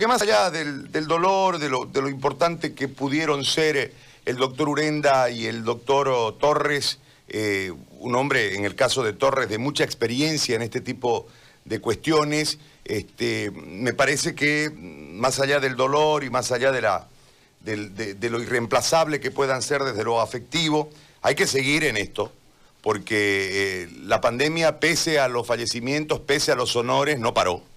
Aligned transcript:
que 0.00 0.06
más 0.06 0.22
allá 0.22 0.50
del, 0.50 1.06
dolor, 1.06 1.58
de 1.58 1.68
lo, 1.68 2.08
importante 2.08 2.72
que 2.72 2.88
pudieron 2.88 3.44
ser 3.44 3.76
eh, 3.76 3.92
el 4.24 4.36
doctor 4.36 4.70
Urenda 4.70 5.28
y 5.28 5.44
el 5.44 5.62
doctor 5.62 6.08
oh, 6.08 6.32
Torres, 6.32 7.00
eh, 7.28 7.70
un 7.98 8.14
hombre, 8.14 8.56
en 8.56 8.64
el 8.64 8.74
caso 8.74 9.02
de 9.02 9.12
Torres, 9.12 9.50
de 9.50 9.58
mucha 9.58 9.84
experiencia 9.84 10.56
en 10.56 10.62
este 10.62 10.80
tipo 10.80 11.26
de 11.66 11.82
cuestiones, 11.82 12.58
este, 12.86 13.50
me 13.50 13.92
parece 13.92 14.34
que 14.34 14.70
más 14.74 15.38
allá 15.38 15.60
del 15.60 15.76
dolor 15.76 16.24
y 16.24 16.30
más 16.30 16.50
allá 16.50 16.72
de, 16.72 18.30
lo 18.30 18.40
irreemplazable 18.40 19.20
que 19.20 19.30
puedan 19.30 19.60
ser 19.60 19.82
desde 19.82 20.02
lo 20.02 20.22
afectivo, 20.22 20.88
hay 21.20 21.34
que 21.34 21.46
seguir 21.46 21.84
en 21.84 21.98
esto, 21.98 22.32
porque 22.80 23.82
eh, 23.82 23.88
la 24.04 24.22
pandemia, 24.22 24.80
pese 24.80 25.20
a 25.20 25.28
los 25.28 25.46
fallecimientos, 25.46 26.20
pese 26.20 26.52
a 26.52 26.54
los 26.54 26.74
honores, 26.74 27.18
no 27.18 27.34
paró. 27.34 27.68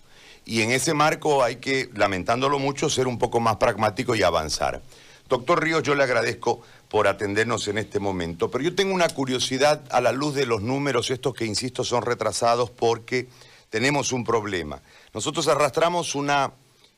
Y 0.46 0.62
en 0.62 0.72
ese 0.72 0.94
marco 0.94 1.44
hay 1.44 1.58
que, 1.58 1.90
lamentándolo 1.96 2.60
mucho, 2.60 2.90
ser 2.90 3.08
un 3.08 3.18
poco 3.18 3.40
más 3.40 3.58
pragmático 3.58 4.16
y 4.16 4.24
avanzar. 4.24 4.82
Doctor 5.30 5.64
Ríos, 5.64 5.84
yo 5.84 5.96
le 5.96 6.04
agradezco 6.04 6.62
por 6.90 7.08
atendernos 7.08 7.68
en 7.68 7.78
este 7.78 8.00
momento, 8.00 8.52
pero 8.52 8.64
yo 8.64 8.76
tengo 8.76 8.94
una 8.94 9.10
curiosidad 9.10 9.82
a 9.90 10.02
la 10.02 10.12
luz 10.12 10.36
de 10.36 10.46
los 10.46 10.62
números, 10.62 11.10
estos 11.10 11.34
que, 11.34 11.46
insisto, 11.46 11.84
son 11.84 12.04
retrasados 12.04 12.70
porque 12.70 13.28
tenemos 13.70 14.12
un 14.12 14.24
problema. 14.24 14.82
Nosotros 15.14 15.48
arrastramos 15.48 16.14
una 16.14 16.52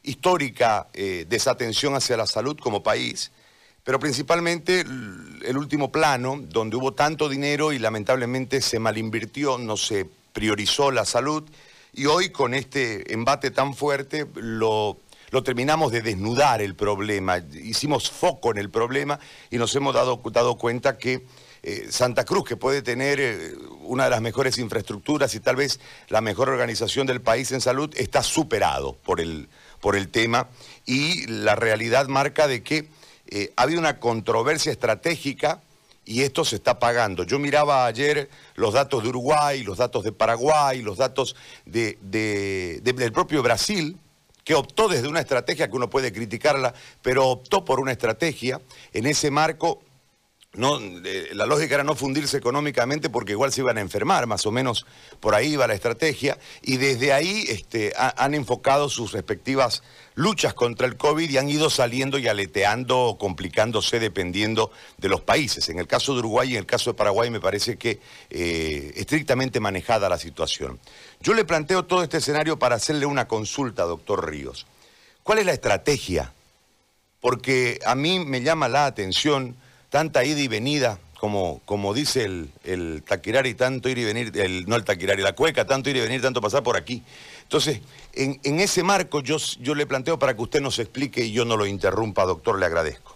histórica 0.04 0.88
eh, 0.94 1.26
desatención 1.30 1.96
hacia 1.96 2.18
la 2.18 2.28
salud 2.28 2.58
como 2.60 2.84
país, 2.84 3.32
pero 3.84 4.00
principalmente 4.00 4.82
el 4.82 5.58
último 5.58 5.92
plano, 5.92 6.40
donde 6.42 6.76
hubo 6.76 6.94
tanto 6.94 7.30
dinero 7.30 7.72
y 7.72 7.80
lamentablemente 7.80 8.60
se 8.60 8.80
malinvirtió, 8.80 9.58
no 9.58 9.78
se 9.78 10.10
priorizó 10.34 10.92
la 10.92 11.06
salud, 11.06 11.44
y 11.96 12.06
hoy 12.08 12.30
con 12.30 12.54
este 12.54 13.14
embate 13.14 13.52
tan 13.52 13.74
fuerte 13.74 14.28
lo, 14.36 15.00
lo 15.32 15.44
terminamos 15.44 15.92
de 15.92 16.02
desnudar 16.02 16.62
el 16.62 16.76
problema, 16.76 17.38
hicimos 17.38 18.12
foco 18.12 18.52
en 18.52 18.58
el 18.58 18.70
problema 18.70 19.20
y 19.50 19.58
nos 19.58 19.74
hemos 19.76 19.94
dado, 19.94 20.22
dado 20.32 20.58
cuenta 20.58 20.98
que 20.98 21.26
eh, 21.64 21.88
Santa 21.90 22.26
Cruz, 22.26 22.44
que 22.48 22.58
puede 22.58 22.82
tener 22.82 23.20
eh, 23.20 23.54
una 23.82 24.04
de 24.04 24.10
las 24.12 24.22
mejores 24.22 24.58
infraestructuras 24.58 25.34
y 25.34 25.40
tal 25.40 25.56
vez 25.56 25.80
la 26.10 26.22
mejor 26.22 26.50
organización 26.50 27.08
del 27.08 27.22
país 27.22 27.52
en 27.54 27.62
salud, 27.62 27.92
está 27.96 28.22
superado 28.22 28.94
por 28.94 29.20
el, 29.20 29.48
por 29.82 29.96
el 29.96 30.10
tema. 30.10 30.48
Y 30.86 31.26
la 31.26 31.56
realidad 31.56 32.08
marca 32.08 32.48
de 32.48 32.62
que 32.62 32.90
eh, 33.28 33.52
ha 33.56 33.64
habido 33.64 33.80
una 33.80 34.00
controversia 34.00 34.72
estratégica 34.72 35.64
y 36.06 36.22
esto 36.22 36.46
se 36.46 36.58
está 36.58 36.80
pagando. 36.80 37.24
Yo 37.24 37.40
miraba 37.40 37.86
ayer 37.86 38.30
los 38.56 38.74
datos 38.74 39.04
de 39.04 39.10
Uruguay, 39.10 39.64
los 39.64 39.78
datos 39.78 40.04
de 40.04 40.12
Paraguay, 40.12 40.82
los 40.82 40.98
datos 40.98 41.36
de, 41.66 41.98
del 42.02 43.12
propio 43.12 43.42
Brasil, 43.42 43.98
que 44.44 44.54
optó 44.54 44.88
desde 44.88 45.08
una 45.08 45.20
estrategia 45.20 45.68
que 45.68 45.76
uno 45.76 45.90
puede 45.90 46.14
criticarla, 46.14 46.74
pero 47.02 47.28
optó 47.28 47.66
por 47.66 47.80
una 47.80 47.92
estrategia. 47.92 48.62
En 48.94 49.08
ese 49.08 49.32
marco 49.32 49.82
no, 50.56 50.80
la 51.34 51.46
lógica 51.46 51.76
era 51.76 51.84
no 51.84 51.96
fundirse 51.96 52.38
económicamente 52.38 53.10
porque 53.10 53.34
igual 53.34 53.52
se 53.52 53.62
iban 53.62 53.78
a 53.78 53.82
enfermar, 53.82 54.28
más 54.28 54.46
o 54.46 54.52
menos 54.52 54.86
por 55.20 55.36
ahí 55.36 55.54
iba 55.54 55.68
la 55.68 55.74
estrategia, 55.74 56.38
y 56.62 56.78
desde 56.78 57.14
ahí 57.14 57.46
este, 57.48 57.94
han 57.96 58.34
enfocado 58.34 58.90
sus 58.90 59.12
respectivas 59.12 59.84
luchas 60.16 60.54
contra 60.54 60.88
el 60.88 60.98
COVID 60.98 61.30
y 61.30 61.38
han 61.38 61.50
ido 61.50 61.70
saliendo 61.70 62.18
y 62.18 62.28
aleteando 62.28 63.00
o 63.00 63.18
complicándose 63.18 64.00
dependiendo 64.00 64.72
de 64.98 65.10
los 65.10 65.22
países. 65.22 65.70
En 65.70 65.80
el 65.80 65.88
caso 65.88 66.14
de 66.14 66.20
Uruguay 66.20 66.50
y 66.50 66.54
en 66.54 66.60
el 66.60 66.66
caso 66.66 66.92
de 66.92 66.98
Paraguay 66.98 67.30
me 67.30 67.42
parece 67.42 67.78
que 67.78 68.00
eh, 68.30 68.94
estrictamente 68.96 69.60
manejada 69.60 70.10
la 70.10 70.18
situación. 70.18 70.80
Yo 71.22 71.34
le 71.34 71.46
planteo 71.46 71.86
todo 71.86 72.02
este 72.04 72.18
escenario 72.18 72.58
para 72.58 72.76
hacerle 72.76 73.06
una 73.06 73.28
consulta, 73.28 73.84
doctor 73.84 74.30
Ríos. 74.30 74.66
¿Cuál 75.24 75.40
es 75.40 75.46
la 75.46 75.54
estrategia? 75.54 76.32
Porque 77.20 77.80
a 77.86 77.96
mí 77.96 78.20
me 78.20 78.42
llama 78.42 78.70
la 78.70 78.86
atención 78.86 79.56
tanta 79.96 80.26
ida 80.26 80.42
y 80.42 80.50
venida, 80.50 81.00
como, 81.22 81.62
como 81.64 81.94
dice 81.94 82.26
el, 82.26 82.50
el 82.66 83.02
taquirari, 83.02 83.54
tanto 83.54 83.88
ir 83.88 83.98
y 83.98 84.04
venir, 84.04 84.30
el, 84.36 84.66
no 84.66 84.76
el 84.76 84.84
taquirari, 84.84 85.22
la 85.22 85.32
cueca, 85.32 85.64
tanto 85.66 85.90
ir 85.90 85.96
y 85.96 86.02
venir, 86.02 86.22
tanto 86.22 86.42
pasar 86.42 86.64
por 86.64 86.76
aquí. 86.76 87.02
Entonces, 87.44 87.80
en, 88.14 88.38
en 88.44 88.60
ese 88.60 88.84
marco 88.84 89.22
yo, 89.22 89.38
yo 89.62 89.74
le 89.74 89.86
planteo 89.86 90.20
para 90.20 90.34
que 90.36 90.42
usted 90.42 90.60
nos 90.60 90.80
explique 90.80 91.24
y 91.24 91.32
yo 91.32 91.46
no 91.46 91.56
lo 91.56 91.66
interrumpa, 91.66 92.26
doctor, 92.26 92.60
le 92.60 92.66
agradezco. 92.66 93.16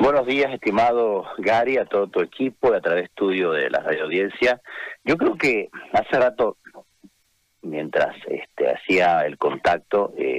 Buenos 0.00 0.26
días, 0.26 0.52
estimado 0.52 1.26
Gary, 1.38 1.76
a 1.76 1.84
todo 1.84 2.08
tu 2.08 2.20
equipo, 2.20 2.74
a 2.74 2.80
través 2.80 3.04
estudio 3.04 3.52
de 3.52 3.70
la 3.70 3.78
radio 3.82 4.02
audiencia. 4.02 4.60
Yo 5.04 5.16
creo 5.16 5.36
que 5.36 5.70
hace 5.92 6.18
rato 6.18 6.56
mientras 7.64 8.16
este, 8.28 8.70
hacía 8.70 9.24
el 9.26 9.38
contacto, 9.38 10.12
eh, 10.18 10.33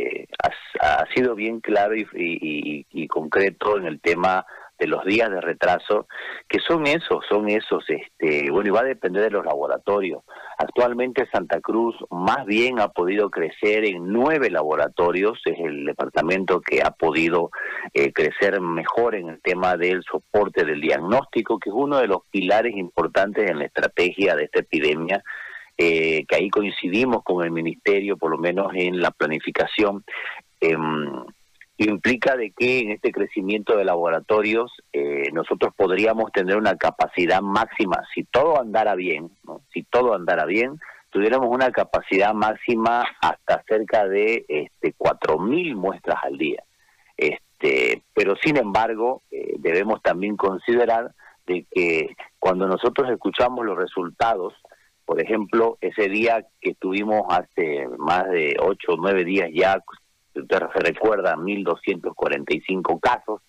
ha, 0.82 1.06
sido 1.14 1.36
bien 1.36 1.60
claro 1.60 1.94
y, 1.96 3.08
concreto 3.08 3.78
en 3.78 3.86
el 3.86 4.02
tema 4.02 4.46
de 4.78 4.88
los 4.88 5.06
días 5.06 5.30
de 5.30 5.40
retraso, 5.40 6.06
que 6.50 6.60
son 6.60 6.86
esos, 6.86 7.24
son 7.30 7.48
esos, 7.48 7.86
este, 7.88 8.52
bueno, 8.52 8.68
y 8.68 8.72
va 8.72 8.82
a 8.82 8.84
depender 8.86 9.24
de 9.24 9.30
los 9.30 9.46
laboratorios. 9.46 10.24
Actualmente 10.58 11.30
Santa 11.32 11.62
Cruz 11.62 11.96
más 12.10 12.46
bien 12.46 12.82
ha 12.82 12.90
podido 12.90 13.30
crecer 13.30 13.86
en 13.86 14.12
nueve 14.12 14.50
laboratorios, 14.50 15.40
es 15.46 15.58
el 15.60 15.86
departamento 15.86 16.60
que 16.60 16.82
ha 16.82 16.92
podido 16.92 17.52
eh, 17.94 18.12
crecer 18.12 18.60
mejor 18.60 19.16
en 19.16 19.30
el 19.30 19.42
tema 19.42 19.78
del 19.78 20.04
soporte 20.04 20.66
del 20.66 20.82
diagnóstico, 20.82 21.58
que 21.58 21.70
es 21.70 21.76
uno 21.76 22.00
de 22.00 22.08
los 22.08 22.24
pilares 22.30 22.76
importantes 22.76 23.50
en 23.50 23.60
la 23.60 23.66
estrategia 23.66 24.36
de 24.36 24.46
esta 24.46 24.60
epidemia 24.60 25.24
eh, 25.78 26.26
que 26.28 26.36
ahí 26.36 26.50
coincidimos 26.50 27.24
con 27.24 27.44
el 27.44 27.52
ministerio, 27.52 28.18
por 28.18 28.32
lo 28.32 28.38
menos 28.38 28.72
en 28.74 29.02
la 29.02 29.12
planificación, 29.12 30.04
em, 30.62 31.26
implica 31.78 32.38
de 32.38 32.52
que 32.52 32.80
en 32.80 32.92
este 32.92 33.12
crecimiento 33.12 33.76
de 33.76 33.84
laboratorios 33.84 34.72
eh, 34.94 35.30
nosotros 35.34 35.74
podríamos 35.76 36.32
tener 36.32 36.56
una 36.56 36.78
capacidad 36.78 37.42
máxima, 37.42 38.02
si 38.14 38.24
todo 38.24 38.60
andara 38.60 38.96
bien, 38.96 39.30
si 39.74 39.84
todo 39.84 40.14
andara 40.14 40.46
bien, 40.46 40.80
tuviéramos 41.10 41.50
una 41.50 41.72
capacidad 41.72 42.34
máxima 42.34 43.04
hasta 43.22 43.64
cerca 43.68 44.08
de 44.08 44.46
este, 44.48 44.94
4.000 44.98 45.76
muestras 45.76 46.18
al 46.24 46.38
día. 46.38 46.64
Este, 47.18 48.02
pero 48.14 48.36
sin 48.38 48.58
embargo, 48.58 49.22
eh, 49.32 49.56
debemos 49.60 50.02
también 50.02 50.38
considerar 50.38 51.12
de 51.48 51.66
que 51.72 52.16
cuando 52.40 52.68
nosotros 52.68 53.10
escuchamos 53.10 53.66
los 53.66 53.78
resultados 53.78 54.54
por 55.06 55.22
ejemplo, 55.22 55.78
ese 55.82 56.10
día 56.10 56.46
que 56.60 56.74
tuvimos 56.74 57.24
hace 57.30 57.88
más 57.98 58.28
de 58.30 58.58
ocho 58.60 58.94
o 58.94 58.98
nueve 58.98 59.24
días 59.24 59.50
ya, 59.54 59.82
usted 60.34 60.58
se 60.74 60.80
recuerda, 60.80 61.36
1.245 61.36 63.00
casos, 63.00 63.42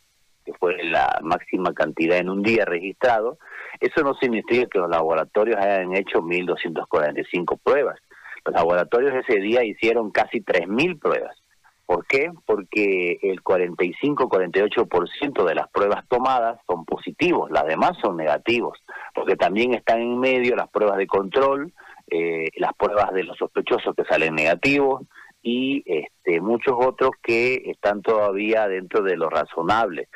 que 0.45 0.53
fue 0.53 0.83
la 0.85 1.19
máxima 1.23 1.73
cantidad 1.73 2.19
en 2.19 2.29
un 2.29 2.43
día 2.43 2.65
registrado, 2.65 3.39
eso 3.81 4.03
no 4.03 4.15
significa 4.15 4.67
que 4.71 4.79
los 4.79 4.91
laboratorios 4.91 5.57
hayan 5.57 5.97
hecho 5.97 6.21
1.245 6.21 7.59
pruebas. 7.63 7.99
Los 8.45 8.55
laboratorios 8.55 9.13
ese 9.15 9.41
día 9.41 9.65
hicieron 9.65 10.11
casi 10.11 10.41
3.000 10.41 11.01
pruebas. 11.01 11.37
¿Por 11.87 12.05
qué? 12.07 12.33
Porque 12.45 13.19
el 13.23 13.43
45-48% 13.45 15.45
de 15.45 15.55
las 15.55 15.69
pruebas 15.69 16.05
tomadas 16.09 16.61
son 16.67 16.85
positivos, 16.85 17.49
las 17.53 17.65
demás 17.65 17.93
son 18.03 18.17
negativos, 18.17 18.83
porque 19.15 19.37
también 19.37 19.73
están 19.73 20.01
en 20.01 20.19
medio 20.19 20.57
las 20.57 20.69
pruebas 20.69 20.99
de 20.99 21.07
control, 21.07 21.73
eh, 22.11 22.49
las 22.57 22.75
pruebas 22.75 23.15
de 23.15 23.23
los 23.23 23.39
sospechosos 23.39 23.95
que 23.95 24.05
salen 24.05 24.35
negativos 24.35 25.03
y 25.43 25.85
este, 25.87 26.41
muchos 26.41 26.75
otros 26.77 27.13
que 27.23 27.71
están 27.71 28.03
todavía 28.03 28.67
dentro 28.67 29.03
de 29.03 29.17
lo 29.17 29.31
razonable. 29.31 30.09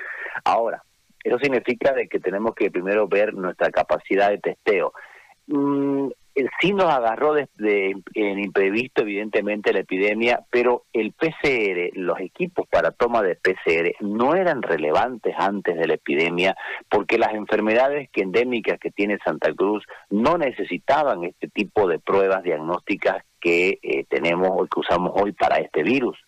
Ahora, 0.44 0.82
eso 1.22 1.38
significa 1.38 1.92
de 1.92 2.08
que 2.08 2.18
tenemos 2.18 2.56
que 2.56 2.72
primero 2.72 3.06
ver 3.06 3.32
nuestra 3.34 3.70
capacidad 3.70 4.30
de 4.30 4.38
testeo. 4.38 4.92
Mm, 5.46 6.08
sí 6.60 6.72
nos 6.72 6.86
agarró 6.86 7.34
de, 7.34 7.48
en 8.14 8.38
imprevisto, 8.38 9.02
evidentemente, 9.02 9.72
la 9.72 9.80
epidemia, 9.80 10.44
pero 10.50 10.84
el 10.92 11.12
PCR, 11.12 11.90
los 11.94 12.20
equipos 12.20 12.66
para 12.68 12.90
toma 12.90 13.22
de 13.22 13.36
PCR 13.36 13.94
no 14.00 14.34
eran 14.34 14.62
relevantes 14.62 15.34
antes 15.36 15.76
de 15.76 15.86
la 15.86 15.94
epidemia 15.94 16.56
porque 16.88 17.18
las 17.18 17.34
enfermedades 17.34 18.08
que 18.10 18.22
endémicas 18.22 18.78
que 18.78 18.90
tiene 18.90 19.18
Santa 19.24 19.52
Cruz 19.52 19.84
no 20.10 20.38
necesitaban 20.38 21.24
este 21.24 21.48
tipo 21.48 21.88
de 21.88 21.98
pruebas 21.98 22.42
diagnósticas 22.42 23.24
que 23.40 23.78
eh, 23.82 24.04
tenemos 24.08 24.50
o 24.52 24.66
que 24.66 24.80
usamos 24.80 25.12
hoy 25.14 25.32
para 25.32 25.56
este 25.56 25.82
virus. 25.82 26.18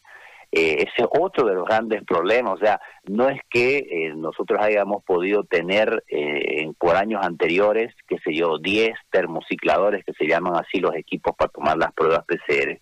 Eh, 0.55 0.85
ese 0.87 0.93
es 0.99 1.09
otro 1.19 1.47
de 1.47 1.55
los 1.55 1.65
grandes 1.65 2.05
problemas. 2.05 2.55
O 2.55 2.59
sea, 2.59 2.79
no 3.05 3.31
es 3.31 3.41
que 3.51 3.79
eh, 3.79 4.13
nosotros 4.15 4.61
hayamos 4.63 5.03
podido 5.03 5.45
tener 5.45 6.05
eh, 6.09 6.71
por 6.79 6.97
años 6.97 7.25
anteriores, 7.25 7.95
qué 8.07 8.19
sé 8.23 8.35
yo, 8.35 8.59
10 8.59 8.93
termocicladores 9.11 10.05
que 10.05 10.13
se 10.13 10.27
llaman 10.27 10.57
así 10.57 10.79
los 10.79 10.95
equipos 10.95 11.35
para 11.37 11.51
tomar 11.51 11.79
las 11.79 11.93
pruebas 11.95 12.27
PCR. 12.27 12.79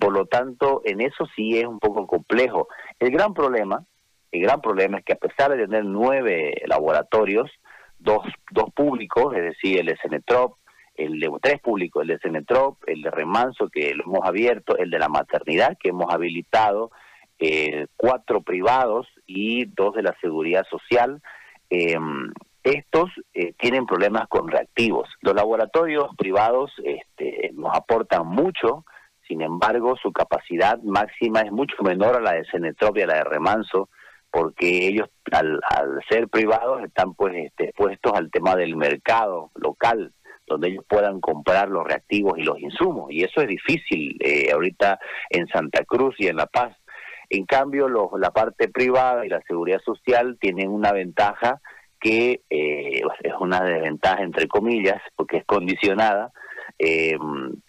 por 0.00 0.12
lo 0.12 0.24
tanto, 0.26 0.80
en 0.84 1.02
eso 1.02 1.26
sí 1.36 1.58
es 1.58 1.66
un 1.66 1.78
poco 1.78 2.06
complejo. 2.06 2.66
El 2.98 3.10
gran 3.10 3.34
problema, 3.34 3.84
el 4.32 4.40
gran 4.40 4.62
problema 4.62 4.98
es 4.98 5.04
que 5.04 5.12
a 5.12 5.16
pesar 5.16 5.50
de 5.50 5.66
tener 5.66 5.84
nueve 5.84 6.62
laboratorios, 6.66 7.50
dos, 7.98 8.26
dos 8.50 8.72
públicos, 8.74 9.36
es 9.36 9.42
decir, 9.42 9.80
el 9.80 9.96
SNTROP, 9.98 10.56
el 11.00 11.18
de 11.18 11.30
tres 11.40 11.60
públicos, 11.60 12.02
el 12.02 12.08
de 12.08 12.18
Cenetrop, 12.18 12.78
el 12.86 13.02
de 13.02 13.10
Remanso, 13.10 13.68
que 13.68 13.94
lo 13.94 14.04
hemos 14.04 14.26
abierto, 14.26 14.76
el 14.76 14.90
de 14.90 14.98
la 14.98 15.08
maternidad, 15.08 15.76
que 15.78 15.90
hemos 15.90 16.12
habilitado, 16.12 16.90
eh, 17.38 17.86
cuatro 17.96 18.42
privados 18.42 19.06
y 19.26 19.64
dos 19.64 19.94
de 19.94 20.02
la 20.02 20.14
seguridad 20.20 20.64
social. 20.70 21.22
Em, 21.70 22.32
estos 22.62 23.10
eh, 23.32 23.54
tienen 23.58 23.86
problemas 23.86 24.28
con 24.28 24.48
reactivos. 24.48 25.08
Los 25.22 25.34
laboratorios 25.34 26.14
privados 26.18 26.70
este, 26.84 27.50
nos 27.54 27.74
aportan 27.74 28.26
mucho, 28.26 28.84
sin 29.26 29.40
embargo, 29.40 29.96
su 29.96 30.12
capacidad 30.12 30.78
máxima 30.82 31.40
es 31.40 31.52
mucho 31.52 31.76
menor 31.82 32.16
a 32.16 32.20
la 32.20 32.32
de 32.32 32.44
Cenetrop 32.50 32.98
y 32.98 33.02
a 33.02 33.06
la 33.06 33.14
de 33.14 33.24
Remanso, 33.24 33.88
porque 34.30 34.86
ellos, 34.88 35.08
al, 35.32 35.60
ser 36.08 36.28
privados, 36.28 36.82
están 36.82 37.14
pues 37.14 37.34
este, 37.36 37.66
expuestos 37.66 38.12
al 38.12 38.30
tema 38.30 38.54
del 38.56 38.76
mercado 38.76 39.50
local, 39.54 40.12
donde 40.50 40.68
ellos 40.68 40.84
puedan 40.88 41.20
comprar 41.20 41.68
los 41.68 41.84
reactivos 41.84 42.38
y 42.38 42.42
los 42.42 42.58
insumos. 42.58 43.10
Y 43.10 43.24
eso 43.24 43.40
es 43.40 43.48
difícil 43.48 44.16
eh, 44.20 44.50
ahorita 44.52 44.98
en 45.30 45.46
Santa 45.48 45.84
Cruz 45.84 46.14
y 46.18 46.26
en 46.26 46.36
La 46.36 46.46
Paz. 46.46 46.76
En 47.28 47.46
cambio, 47.46 47.88
los, 47.88 48.08
la 48.18 48.30
parte 48.30 48.68
privada 48.68 49.24
y 49.24 49.28
la 49.28 49.40
seguridad 49.42 49.80
social 49.84 50.36
tienen 50.40 50.68
una 50.68 50.92
ventaja 50.92 51.60
que 52.00 52.40
eh, 52.50 53.02
es 53.22 53.32
una 53.38 53.60
desventaja 53.62 54.22
entre 54.22 54.48
comillas, 54.48 55.00
porque 55.16 55.38
es 55.38 55.44
condicionada. 55.44 56.32
Eh, 56.78 57.16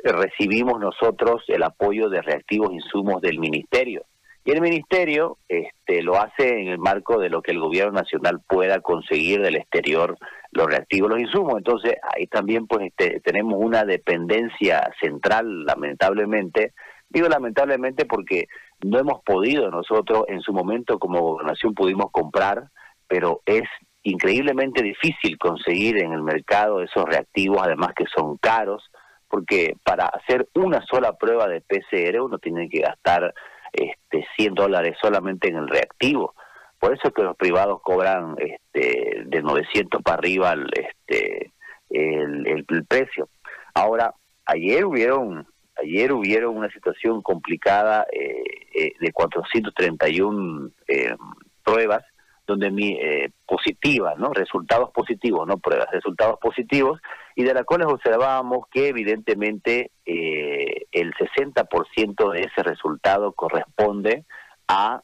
recibimos 0.03 0.79
nosotros 0.79 1.43
el 1.47 1.63
apoyo 1.63 2.09
de 2.09 2.21
reactivos 2.21 2.71
insumos 2.71 3.21
del 3.21 3.39
ministerio. 3.39 4.05
Y 4.43 4.51
el 4.51 4.61
ministerio 4.61 5.37
este, 5.47 6.01
lo 6.01 6.19
hace 6.19 6.61
en 6.61 6.69
el 6.69 6.79
marco 6.79 7.19
de 7.19 7.29
lo 7.29 7.41
que 7.41 7.51
el 7.51 7.59
gobierno 7.59 7.93
nacional 7.93 8.41
pueda 8.47 8.79
conseguir 8.79 9.41
del 9.41 9.55
exterior 9.55 10.17
los 10.51 10.67
reactivos, 10.67 11.09
los 11.09 11.19
insumos. 11.19 11.57
Entonces, 11.57 11.95
ahí 12.15 12.27
también 12.27 12.67
pues 12.67 12.87
este, 12.87 13.19
tenemos 13.21 13.55
una 13.57 13.83
dependencia 13.85 14.91
central, 14.99 15.65
lamentablemente. 15.65 16.73
Digo 17.09 17.27
lamentablemente 17.27 18.05
porque 18.05 18.47
no 18.83 18.99
hemos 18.99 19.21
podido 19.23 19.69
nosotros, 19.69 20.25
en 20.27 20.41
su 20.41 20.53
momento 20.53 20.99
como 20.99 21.21
gobernación 21.21 21.73
pudimos 21.73 22.11
comprar, 22.11 22.69
pero 23.07 23.41
es 23.45 23.63
increíblemente 24.03 24.81
difícil 24.81 25.37
conseguir 25.37 25.97
en 25.99 26.13
el 26.13 26.23
mercado 26.23 26.81
esos 26.81 27.05
reactivos, 27.05 27.61
además 27.61 27.89
que 27.95 28.05
son 28.05 28.37
caros, 28.37 28.89
porque 29.27 29.75
para 29.83 30.05
hacer 30.05 30.47
una 30.55 30.81
sola 30.85 31.13
prueba 31.13 31.47
de 31.47 31.61
PCR 31.61 32.19
uno 32.21 32.37
tiene 32.39 32.67
que 32.69 32.79
gastar 32.79 33.33
este, 33.71 34.25
100 34.35 34.55
dólares 34.55 34.97
solamente 35.01 35.49
en 35.49 35.57
el 35.57 35.67
reactivo. 35.67 36.33
Por 36.81 36.93
eso 36.93 37.09
es 37.09 37.13
que 37.13 37.21
los 37.21 37.37
privados 37.37 37.79
cobran 37.83 38.35
este, 38.39 39.21
de 39.27 39.41
900 39.43 40.01
para 40.01 40.17
arriba 40.17 40.53
el, 40.53 40.67
este, 40.73 41.51
el, 41.91 42.85
precio. 42.87 43.29
Ahora, 43.75 44.15
ayer 44.45 44.83
hubieron 44.85 45.45
ayer 45.79 46.11
hubieron 46.11 46.57
una 46.57 46.71
situación 46.71 47.21
complicada 47.21 48.07
eh, 48.11 48.43
eh, 48.73 48.93
de 48.99 49.11
431 49.13 50.71
eh, 50.87 51.15
pruebas 51.63 52.03
donde 52.47 52.71
mi 52.71 52.97
eh, 52.99 53.29
positiva, 53.45 54.15
¿no? 54.17 54.33
Resultados 54.33 54.89
positivos, 54.89 55.47
no 55.47 55.59
pruebas, 55.59 55.87
resultados 55.91 56.39
positivos, 56.39 56.99
y 57.35 57.43
de 57.43 57.53
la 57.53 57.63
cual 57.63 57.83
observábamos 57.83 58.65
que 58.71 58.87
evidentemente 58.87 59.91
el 60.03 61.13
60% 61.13 62.31
de 62.33 62.41
ese 62.41 62.63
resultado 62.63 63.33
corresponde 63.33 64.25
a 64.67 65.01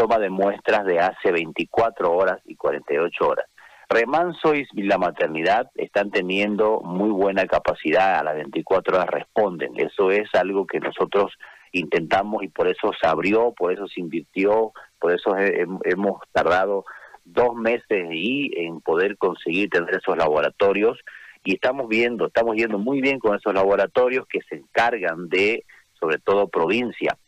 toma 0.00 0.18
de 0.18 0.30
muestras 0.30 0.86
de 0.86 0.98
hace 0.98 1.30
24 1.30 2.10
horas 2.10 2.38
y 2.46 2.56
48 2.56 3.28
horas. 3.28 3.44
Remanso 3.86 4.54
y 4.54 4.64
la 4.84 4.96
maternidad 4.96 5.70
están 5.74 6.10
teniendo 6.10 6.80
muy 6.80 7.10
buena 7.10 7.44
capacidad, 7.44 8.18
a 8.18 8.24
las 8.24 8.36
24 8.36 8.96
horas 8.96 9.10
responden. 9.10 9.72
Eso 9.76 10.10
es 10.10 10.34
algo 10.34 10.66
que 10.66 10.80
nosotros 10.80 11.34
intentamos 11.72 12.42
y 12.42 12.48
por 12.48 12.66
eso 12.66 12.92
se 12.98 13.06
abrió, 13.06 13.52
por 13.52 13.72
eso 13.74 13.86
se 13.88 14.00
invirtió, 14.00 14.72
por 14.98 15.12
eso 15.12 15.36
hemos 15.36 16.22
tardado 16.32 16.86
dos 17.26 17.54
meses 17.54 18.08
y 18.10 18.52
en 18.56 18.80
poder 18.80 19.18
conseguir 19.18 19.68
tener 19.68 19.94
esos 19.94 20.16
laboratorios 20.16 20.98
y 21.44 21.56
estamos 21.56 21.88
viendo, 21.88 22.28
estamos 22.28 22.56
yendo 22.56 22.78
muy 22.78 23.02
bien 23.02 23.18
con 23.18 23.36
esos 23.36 23.52
laboratorios 23.52 24.26
que 24.28 24.40
se 24.48 24.56
encargan 24.56 25.28
de, 25.28 25.64
sobre 25.98 26.16
todo, 26.16 26.48
provincia. 26.48 27.18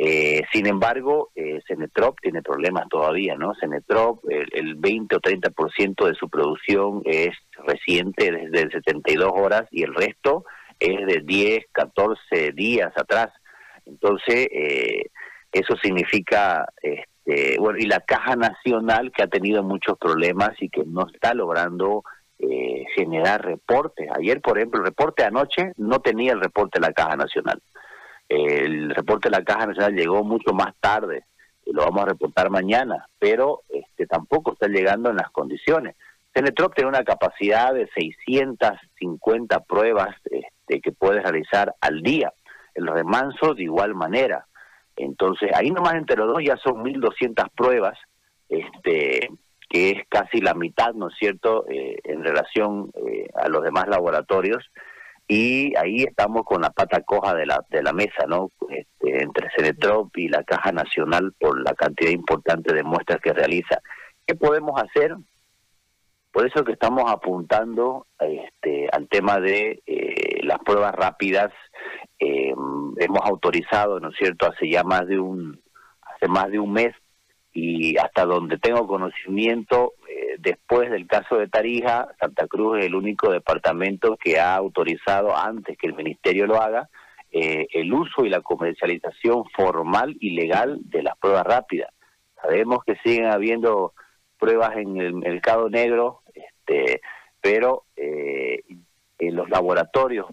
Eh, 0.00 0.42
sin 0.52 0.68
embargo, 0.68 1.30
eh, 1.34 1.60
Cenetrop 1.66 2.20
tiene 2.20 2.40
problemas 2.40 2.88
todavía, 2.88 3.34
¿no? 3.34 3.52
Cenetrop, 3.58 4.24
el, 4.30 4.46
el 4.52 4.76
20 4.76 5.16
o 5.16 5.20
30% 5.20 6.06
de 6.06 6.14
su 6.14 6.28
producción 6.28 7.02
es 7.04 7.34
reciente, 7.66 8.30
desde 8.30 8.70
72 8.70 9.32
horas, 9.34 9.64
y 9.72 9.82
el 9.82 9.92
resto 9.92 10.44
es 10.78 11.04
de 11.04 11.20
10, 11.24 11.66
14 11.72 12.52
días 12.52 12.92
atrás. 12.96 13.28
Entonces, 13.86 14.46
eh, 14.52 15.06
eso 15.50 15.76
significa, 15.82 16.66
este, 16.80 17.58
bueno, 17.58 17.78
y 17.78 17.86
la 17.86 18.00
Caja 18.00 18.36
Nacional 18.36 19.10
que 19.10 19.24
ha 19.24 19.28
tenido 19.28 19.62
muchos 19.62 19.98
problemas 19.98 20.50
y 20.60 20.68
que 20.68 20.84
no 20.84 21.06
está 21.12 21.34
logrando 21.34 22.04
eh, 22.38 22.84
generar 22.94 23.44
reportes. 23.44 24.08
Ayer, 24.16 24.40
por 24.40 24.58
ejemplo, 24.58 24.78
el 24.78 24.86
reporte 24.86 25.24
anoche 25.24 25.72
no 25.76 25.98
tenía 25.98 26.32
el 26.32 26.40
reporte 26.40 26.78
de 26.78 26.86
la 26.86 26.92
Caja 26.92 27.16
Nacional. 27.16 27.60
El 28.28 28.90
reporte 28.90 29.28
de 29.30 29.36
la 29.36 29.44
Caja 29.44 29.66
Nacional 29.66 29.94
llegó 29.94 30.22
mucho 30.22 30.52
más 30.52 30.74
tarde, 30.80 31.24
y 31.64 31.72
lo 31.72 31.82
vamos 31.84 32.02
a 32.02 32.08
reportar 32.08 32.50
mañana, 32.50 33.06
pero 33.18 33.62
este, 33.68 34.06
tampoco 34.06 34.52
está 34.52 34.68
llegando 34.68 35.10
en 35.10 35.16
las 35.16 35.30
condiciones. 35.30 35.96
Cenetrop 36.34 36.74
tiene 36.74 36.88
una 36.88 37.04
capacidad 37.04 37.74
de 37.74 37.88
650 37.94 39.60
pruebas 39.60 40.14
este, 40.24 40.80
que 40.80 40.92
puede 40.92 41.20
realizar 41.20 41.74
al 41.80 42.02
día. 42.02 42.32
El 42.74 42.86
remanso 42.86 43.54
de 43.54 43.64
igual 43.64 43.94
manera. 43.94 44.46
Entonces, 44.96 45.50
ahí 45.54 45.70
nomás 45.70 45.94
entre 45.94 46.16
los 46.16 46.28
dos 46.28 46.42
ya 46.44 46.56
son 46.56 46.84
1.200 46.84 47.50
pruebas, 47.54 47.98
este, 48.48 49.28
que 49.68 49.90
es 49.90 50.08
casi 50.08 50.40
la 50.40 50.54
mitad, 50.54 50.94
¿no 50.94 51.08
es 51.08 51.14
cierto?, 51.18 51.66
eh, 51.68 51.98
en 52.04 52.22
relación 52.24 52.90
eh, 52.94 53.28
a 53.34 53.48
los 53.48 53.62
demás 53.62 53.88
laboratorios. 53.88 54.70
Y 55.28 55.76
ahí 55.76 56.04
estamos 56.04 56.42
con 56.44 56.62
la 56.62 56.70
pata 56.70 57.02
coja 57.02 57.34
de 57.34 57.44
la, 57.44 57.62
de 57.68 57.82
la 57.82 57.92
mesa, 57.92 58.24
¿no? 58.26 58.50
Este, 58.70 59.22
entre 59.22 59.50
Cenetrop 59.54 60.16
y 60.16 60.28
la 60.28 60.42
Caja 60.42 60.72
Nacional 60.72 61.34
por 61.38 61.62
la 61.62 61.74
cantidad 61.74 62.10
importante 62.10 62.74
de 62.74 62.82
muestras 62.82 63.20
que 63.20 63.34
realiza. 63.34 63.80
¿Qué 64.26 64.34
podemos 64.34 64.80
hacer? 64.80 65.14
Por 66.32 66.46
eso 66.46 66.64
que 66.64 66.72
estamos 66.72 67.10
apuntando 67.10 68.06
este, 68.20 68.88
al 68.92 69.08
tema 69.08 69.38
de 69.38 69.82
eh, 69.86 70.40
las 70.44 70.58
pruebas 70.60 70.94
rápidas 70.94 71.52
eh, 72.18 72.54
hemos 72.98 73.20
autorizado, 73.22 74.00
¿no 74.00 74.08
es 74.10 74.16
cierto?, 74.16 74.46
hace 74.46 74.68
ya 74.70 74.82
más 74.82 75.06
de 75.06 75.18
un, 75.18 75.60
hace 76.02 76.28
más 76.28 76.50
de 76.50 76.58
un 76.58 76.72
mes 76.72 76.94
y 77.52 77.96
hasta 77.98 78.24
donde 78.24 78.58
tengo 78.58 78.86
conocimiento, 78.86 79.94
después 80.38 80.90
del 80.90 81.06
caso 81.06 81.36
de 81.36 81.48
Tarija, 81.48 82.08
Santa 82.20 82.46
Cruz 82.46 82.78
es 82.78 82.86
el 82.86 82.94
único 82.94 83.30
departamento 83.30 84.16
que 84.16 84.38
ha 84.38 84.54
autorizado, 84.54 85.36
antes 85.36 85.76
que 85.76 85.88
el 85.88 85.94
ministerio 85.94 86.46
lo 86.46 86.62
haga, 86.62 86.88
eh, 87.30 87.66
el 87.72 87.92
uso 87.92 88.24
y 88.24 88.30
la 88.30 88.40
comercialización 88.40 89.44
formal 89.54 90.16
y 90.20 90.30
legal 90.30 90.78
de 90.82 91.02
las 91.02 91.16
pruebas 91.18 91.44
rápidas. 91.44 91.90
Sabemos 92.40 92.84
que 92.84 92.96
siguen 93.04 93.26
habiendo 93.26 93.92
pruebas 94.38 94.76
en 94.76 94.96
el 94.96 95.14
mercado 95.14 95.68
negro, 95.68 96.22
este, 96.34 97.00
pero 97.40 97.84
eh, 97.96 98.62
en 99.18 99.34
los 99.34 99.50
laboratorios 99.50 100.26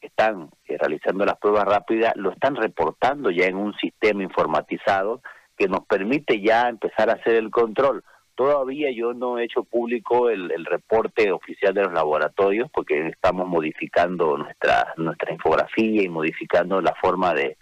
están 0.00 0.50
eh, 0.66 0.78
realizando 0.78 1.24
las 1.26 1.36
pruebas 1.38 1.66
rápidas 1.66 2.16
lo 2.16 2.30
están 2.30 2.56
reportando 2.56 3.30
ya 3.30 3.44
en 3.44 3.56
un 3.56 3.74
sistema 3.74 4.22
informatizado 4.22 5.20
que 5.56 5.68
nos 5.68 5.84
permite 5.84 6.40
ya 6.40 6.68
empezar 6.68 7.10
a 7.10 7.14
hacer 7.14 7.34
el 7.34 7.50
control. 7.50 8.02
Todavía 8.34 8.90
yo 8.90 9.12
no 9.12 9.38
he 9.38 9.44
hecho 9.44 9.64
público 9.64 10.30
el, 10.30 10.64
reporte 10.64 11.30
oficial 11.32 11.74
de 11.74 11.82
los 11.82 11.92
laboratorios 11.92 12.70
porque 12.72 13.08
estamos 13.08 13.46
modificando 13.46 14.36
nuestra 14.36 14.94
nuestra 14.96 15.32
infografía 15.32 16.02
y 16.02 16.08
modificando 16.08 16.80
la 16.80 16.94
forma 16.94 17.34
de, 17.34 17.56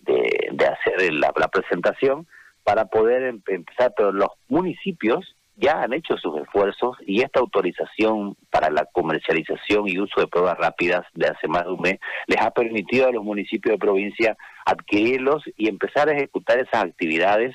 de, 0.00 0.66
hacer 0.66 1.12
la, 1.14 1.32
la 1.36 1.48
presentación 1.48 2.26
para 2.62 2.86
poder 2.86 3.22
empezar, 3.46 3.94
pero 3.96 4.12
los 4.12 4.28
municipios 4.48 5.36
ya 5.58 5.82
han 5.82 5.92
hecho 5.92 6.16
sus 6.16 6.40
esfuerzos 6.40 6.96
y 7.04 7.22
esta 7.22 7.40
autorización 7.40 8.36
para 8.50 8.70
la 8.70 8.84
comercialización 8.92 9.88
y 9.88 9.98
uso 9.98 10.20
de 10.20 10.28
pruebas 10.28 10.56
rápidas 10.56 11.04
de 11.14 11.26
hace 11.26 11.48
más 11.48 11.64
de 11.64 11.72
un 11.72 11.80
mes 11.80 11.98
les 12.26 12.40
ha 12.40 12.50
permitido 12.50 13.08
a 13.08 13.12
los 13.12 13.24
municipios 13.24 13.74
de 13.74 13.78
provincia 13.78 14.36
adquirirlos 14.64 15.42
y 15.56 15.68
empezar 15.68 16.08
a 16.08 16.12
ejecutar 16.12 16.58
esas 16.58 16.84
actividades 16.84 17.54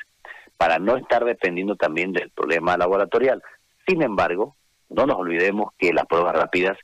para 0.58 0.80
no 0.80 0.98
estar 0.98 1.26
dependiendo 1.26 1.76
también 1.76 2.14
del 2.14 2.32
problema 2.32 2.78
laboratorial. 2.78 3.42
Sin 3.88 4.02
embargo, 4.02 4.56
no 4.90 5.06
nos 5.06 5.18
olvidemos 5.18 5.72
que 5.78 5.94
las 5.94 6.06
pruebas 6.06 6.36
rápidas 6.36 6.78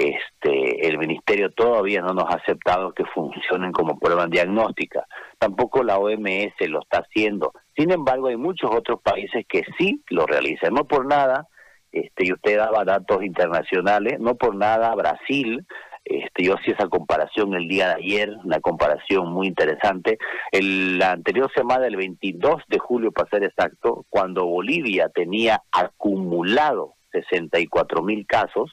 este, 0.00 0.86
el 0.88 0.96
ministerio 0.96 1.50
todavía 1.50 2.00
no 2.00 2.14
nos 2.14 2.24
ha 2.24 2.38
aceptado 2.38 2.92
que 2.92 3.04
funcionen 3.04 3.70
como 3.70 3.98
prueba 3.98 4.26
diagnóstica. 4.26 5.06
Tampoco 5.38 5.82
la 5.82 5.98
OMS 5.98 6.54
lo 6.68 6.80
está 6.80 7.00
haciendo. 7.00 7.52
Sin 7.76 7.92
embargo, 7.92 8.28
hay 8.28 8.36
muchos 8.36 8.70
otros 8.74 9.00
países 9.02 9.44
que 9.46 9.62
sí 9.76 10.02
lo 10.08 10.24
realizan. 10.26 10.72
No 10.72 10.84
por 10.84 11.04
nada, 11.04 11.48
este, 11.92 12.26
y 12.26 12.32
usted 12.32 12.56
daba 12.56 12.84
datos 12.84 13.22
internacionales, 13.22 14.18
no 14.20 14.36
por 14.36 14.54
nada 14.54 14.94
Brasil, 14.94 15.66
este, 16.04 16.44
yo 16.44 16.54
hacía 16.54 16.74
esa 16.74 16.88
comparación 16.88 17.54
el 17.54 17.68
día 17.68 17.88
de 17.88 17.94
ayer, 17.94 18.30
una 18.44 18.60
comparación 18.60 19.32
muy 19.32 19.46
interesante. 19.46 20.18
El, 20.50 20.98
la 20.98 21.12
anterior 21.12 21.50
semana, 21.54 21.86
el 21.86 21.96
22 21.96 22.62
de 22.68 22.78
julio, 22.78 23.12
para 23.12 23.30
ser 23.30 23.44
exacto, 23.44 24.06
cuando 24.08 24.46
Bolivia 24.46 25.08
tenía 25.08 25.62
acumulado 25.70 26.94
64 27.12 28.02
mil 28.02 28.26
casos, 28.26 28.72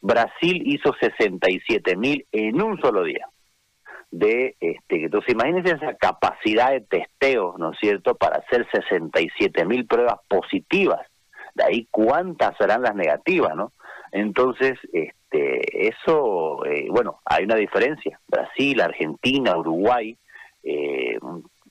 Brasil 0.00 0.62
hizo 0.66 0.94
67 1.00 1.96
mil 1.96 2.26
en 2.32 2.60
un 2.60 2.80
solo 2.80 3.02
día. 3.04 3.26
De 4.10 4.56
este, 4.60 5.04
entonces, 5.04 5.34
imagínense 5.34 5.74
esa 5.74 5.94
capacidad 5.94 6.70
de 6.70 6.80
testeo, 6.80 7.54
¿no 7.58 7.72
es 7.72 7.78
cierto?, 7.78 8.14
para 8.14 8.38
hacer 8.38 8.66
67 8.72 9.64
mil 9.66 9.86
pruebas 9.86 10.18
positivas. 10.28 11.06
De 11.54 11.64
ahí 11.64 11.88
cuántas 11.90 12.56
serán 12.56 12.82
las 12.82 12.94
negativas, 12.94 13.54
¿no? 13.54 13.72
Entonces, 14.12 14.78
este, 14.92 15.17
eso, 15.32 16.64
eh, 16.64 16.86
bueno, 16.90 17.20
hay 17.24 17.44
una 17.44 17.56
diferencia. 17.56 18.20
Brasil, 18.26 18.80
Argentina, 18.80 19.56
Uruguay, 19.56 20.16
eh, 20.62 21.18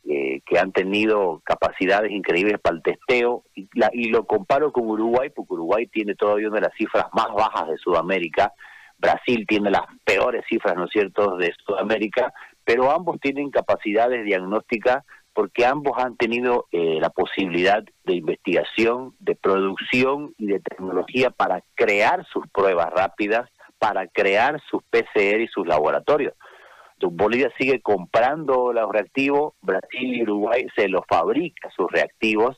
eh, 0.09 0.41
que 0.45 0.59
han 0.59 0.71
tenido 0.71 1.41
capacidades 1.43 2.11
increíbles 2.11 2.59
para 2.59 2.77
el 2.77 2.83
testeo, 2.83 3.43
y, 3.55 3.67
y 3.91 4.09
lo 4.09 4.25
comparo 4.25 4.71
con 4.71 4.87
Uruguay, 4.87 5.29
porque 5.35 5.53
Uruguay 5.53 5.87
tiene 5.87 6.15
todavía 6.15 6.47
una 6.47 6.57
de 6.57 6.67
las 6.67 6.75
cifras 6.75 7.07
más 7.13 7.27
bajas 7.33 7.67
de 7.69 7.77
Sudamérica, 7.77 8.53
Brasil 8.97 9.45
tiene 9.47 9.69
las 9.69 9.83
peores 10.03 10.43
cifras, 10.49 10.75
¿no 10.75 10.85
es 10.85 10.91
cierto?, 10.91 11.37
de 11.37 11.53
Sudamérica, 11.65 12.33
pero 12.63 12.91
ambos 12.91 13.19
tienen 13.19 13.51
capacidades 13.51 14.25
diagnósticas 14.25 15.03
porque 15.37 15.67
ambos 15.67 15.93
han 15.99 16.17
tenido 16.17 16.65
eh, 16.71 16.97
la 16.99 17.11
posibilidad 17.11 17.83
de 18.05 18.15
investigación, 18.15 19.13
de 19.19 19.35
producción 19.35 20.33
y 20.39 20.47
de 20.47 20.59
tecnología 20.59 21.29
para 21.29 21.61
crear 21.75 22.25
sus 22.25 22.47
pruebas 22.47 22.91
rápidas, 22.91 23.47
para 23.77 24.07
crear 24.07 24.59
sus 24.67 24.81
PCR 24.85 25.41
y 25.41 25.47
sus 25.47 25.67
laboratorios. 25.67 26.33
Bolivia 26.99 27.51
sigue 27.55 27.81
comprando 27.81 28.73
los 28.73 28.91
reactivos, 28.91 29.53
Brasil 29.61 30.15
y 30.15 30.23
Uruguay 30.23 30.65
se 30.75 30.87
los 30.89 31.03
fabrica 31.07 31.69
sus 31.69 31.85
reactivos 31.91 32.57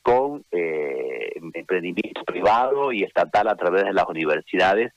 con 0.00 0.44
eh, 0.52 1.32
emprendimiento 1.54 2.22
privado 2.24 2.92
y 2.92 3.02
estatal 3.02 3.48
a 3.48 3.56
través 3.56 3.86
de 3.86 3.92
las 3.92 4.06
universidades, 4.06 4.92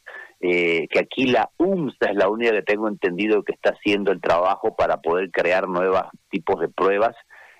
eh, 0.45 0.89
que 0.89 0.99
aquí 0.99 1.27
la 1.27 1.51
UMSA 1.57 2.07
es 2.09 2.15
la 2.17 2.27
única 2.27 2.51
que 2.51 2.63
tengo 2.63 2.89
entendido 2.89 3.43
que 3.43 3.53
está 3.53 3.69
haciendo 3.69 4.11
el 4.11 4.19
trabajo 4.19 4.75
para 4.75 4.97
poder 4.97 5.31
crear 5.31 5.69
nuevos 5.69 6.01
tipos 6.29 6.59
de 6.59 6.67
pruebas 6.67 7.15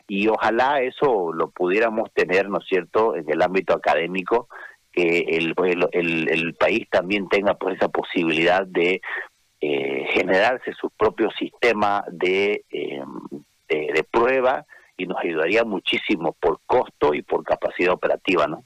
y 0.06 0.28
ojalá 0.28 0.82
eso 0.82 1.32
lo 1.32 1.50
pudiéramos 1.50 2.12
tener, 2.14 2.50
¿no 2.50 2.58
es 2.58 2.66
cierto?, 2.68 3.16
en 3.16 3.24
el 3.32 3.42
ámbito 3.42 3.74
académico, 3.74 4.50
que 4.92 5.20
el, 5.20 5.56
el, 5.94 6.30
el, 6.30 6.56
país 6.56 6.90
también 6.90 7.30
tenga 7.30 7.54
pues 7.54 7.78
esa 7.78 7.88
posibilidad 7.88 8.68
de 8.68 9.02
eh, 9.62 10.06
generarse 10.10 10.74
su 10.74 10.90
propio 10.90 11.32
sistema 11.32 12.04
de, 12.12 12.66
em, 12.70 13.08
de, 13.70 13.94
de 13.94 14.04
prueba 14.04 14.66
y 14.98 15.08
nos 15.08 15.24
ayudaría 15.24 15.64
muchísimo 15.64 16.36
por 16.38 16.60
costo 16.66 17.14
y 17.14 17.22
por 17.22 17.46
capacidad 17.46 17.94
operativa, 17.94 18.46
¿no? 18.46 18.66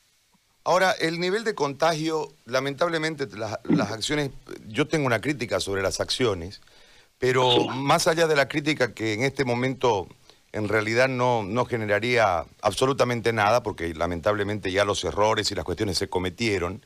Ahora, 0.68 0.92
el 0.92 1.22
nivel 1.22 1.46
de 1.46 1.56
contagio, 1.56 2.34
lamentablemente 2.44 3.26
las, 3.38 3.90
acciones, 3.90 4.32
yo 4.68 4.86
tengo 4.86 5.06
una 5.06 5.22
crítica 5.22 5.62
sobre 5.62 5.82
las 5.82 6.02
acciones, 6.02 6.60
pero 7.20 7.70
más 7.70 8.06
allá 8.06 8.28
de 8.28 8.36
la 8.36 8.50
crítica 8.50 8.94
que 8.94 9.14
en 9.14 9.24
este 9.24 9.46
momento 9.46 10.10
en 10.52 10.68
realidad 10.68 11.08
no, 11.08 11.42
no 11.44 11.64
generaría 11.64 12.44
absolutamente 12.62 13.32
nada, 13.32 13.64
porque 13.64 13.94
lamentablemente 13.94 14.70
ya 14.70 14.84
los 14.84 15.06
errores 15.06 15.50
y 15.52 15.56
las 15.56 15.64
cuestiones 15.64 16.00
se 16.00 16.10
cometieron, 16.10 16.86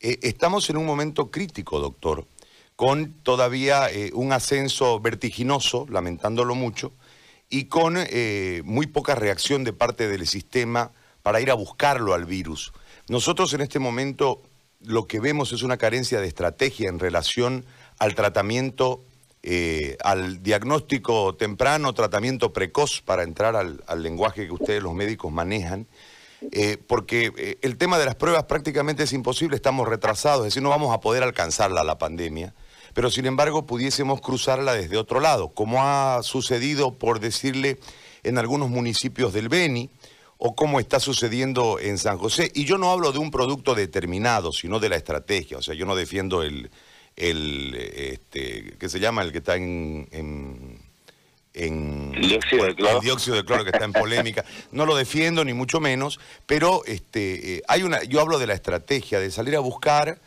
eh, 0.00 0.18
estamos 0.22 0.68
en 0.68 0.76
un 0.76 0.84
momento 0.84 1.30
crítico, 1.30 1.78
doctor, 1.78 2.26
con 2.74 3.12
todavía 3.22 3.88
eh, 3.88 4.10
un 4.14 4.32
ascenso 4.32 4.98
vertiginoso, 4.98 5.86
lamentándolo 5.88 6.56
mucho, 6.56 6.92
y 7.48 7.66
con 7.66 7.94
eh, 7.98 8.62
muy 8.64 8.88
poca 8.88 9.14
reacción 9.14 9.62
de 9.62 9.72
parte 9.72 10.08
del 10.08 10.26
sistema 10.26 10.90
para 11.22 11.40
ir 11.40 11.52
a 11.52 11.54
buscarlo 11.54 12.14
al 12.14 12.24
virus. 12.24 12.72
Nosotros 13.12 13.52
en 13.52 13.60
este 13.60 13.78
momento 13.78 14.40
lo 14.80 15.06
que 15.06 15.20
vemos 15.20 15.52
es 15.52 15.62
una 15.62 15.76
carencia 15.76 16.18
de 16.18 16.26
estrategia 16.26 16.88
en 16.88 16.98
relación 16.98 17.66
al 17.98 18.14
tratamiento, 18.14 19.04
eh, 19.42 19.98
al 20.02 20.42
diagnóstico 20.42 21.34
temprano, 21.34 21.92
tratamiento 21.92 22.54
precoz, 22.54 23.02
para 23.02 23.22
entrar 23.22 23.54
al, 23.54 24.02
lenguaje 24.02 24.46
que 24.46 24.52
ustedes 24.52 24.82
los 24.82 24.94
médicos 24.94 25.30
manejan. 25.30 25.86
Eh, 26.52 26.78
porque 26.86 27.58
el 27.60 27.76
tema 27.76 27.98
de 27.98 28.06
las 28.06 28.14
pruebas 28.14 28.44
prácticamente 28.44 29.02
es 29.02 29.12
imposible, 29.12 29.56
estamos 29.56 29.86
retrasados, 29.86 30.46
es 30.46 30.54
decir, 30.54 30.62
no 30.62 30.70
vamos 30.70 30.94
a 30.94 31.02
poder 31.02 31.22
alcanzarla 31.22 31.84
la 31.84 31.98
pandemia 31.98 32.54
pero 32.94 33.10
sin 33.10 33.24
embargo 33.24 33.64
pudiésemos 33.64 34.20
cruzarla 34.20 34.74
desde 34.74 34.98
otro 34.98 35.18
lado, 35.20 35.48
como 35.48 35.82
ha 35.82 36.22
sucedido, 36.22 36.92
por 36.92 37.20
decirle, 37.20 37.78
en 38.22 38.36
algunos 38.36 38.68
municipios 38.68 39.32
del 39.32 39.48
Beni, 39.48 39.88
o 40.44 40.56
como 40.56 40.80
está 40.80 40.98
sucediendo 40.98 41.78
en 41.78 41.98
San 41.98 42.18
José. 42.18 42.50
Y 42.52 42.64
yo 42.64 42.76
no 42.76 42.90
hablo 42.90 43.12
de 43.12 43.20
un 43.20 43.30
producto 43.30 43.76
determinado, 43.76 44.50
sino 44.50 44.80
de 44.80 44.88
la 44.88 44.96
estrategia. 44.96 45.56
O 45.56 45.62
sea, 45.62 45.74
yo 45.76 45.86
no 45.86 45.94
defiendo 45.94 46.42
el, 46.42 46.68
el 47.14 47.72
este, 47.76 48.74
¿qué 48.76 48.88
se 48.88 48.98
llama? 48.98 49.22
El 49.22 49.30
que 49.30 49.38
está 49.38 49.54
en... 49.54 50.08
en 51.54 52.10
dióxido 52.20 52.64
de 52.64 52.74
cloro. 52.74 52.96
El 52.96 53.04
dióxido 53.04 53.36
de 53.36 53.44
cloro 53.44 53.62
que 53.62 53.70
está 53.70 53.84
en 53.84 53.92
polémica. 53.92 54.44
No 54.72 54.84
lo 54.84 54.96
defiendo, 54.96 55.44
ni 55.44 55.52
mucho 55.54 55.78
menos, 55.78 56.18
pero 56.44 56.84
este, 56.86 57.58
eh, 57.58 57.62
hay 57.68 57.84
una, 57.84 58.02
yo 58.02 58.20
hablo 58.20 58.40
de 58.40 58.48
la 58.48 58.54
estrategia, 58.54 59.20
de 59.20 59.30
salir 59.30 59.54
a 59.54 59.60
buscar 59.60 60.20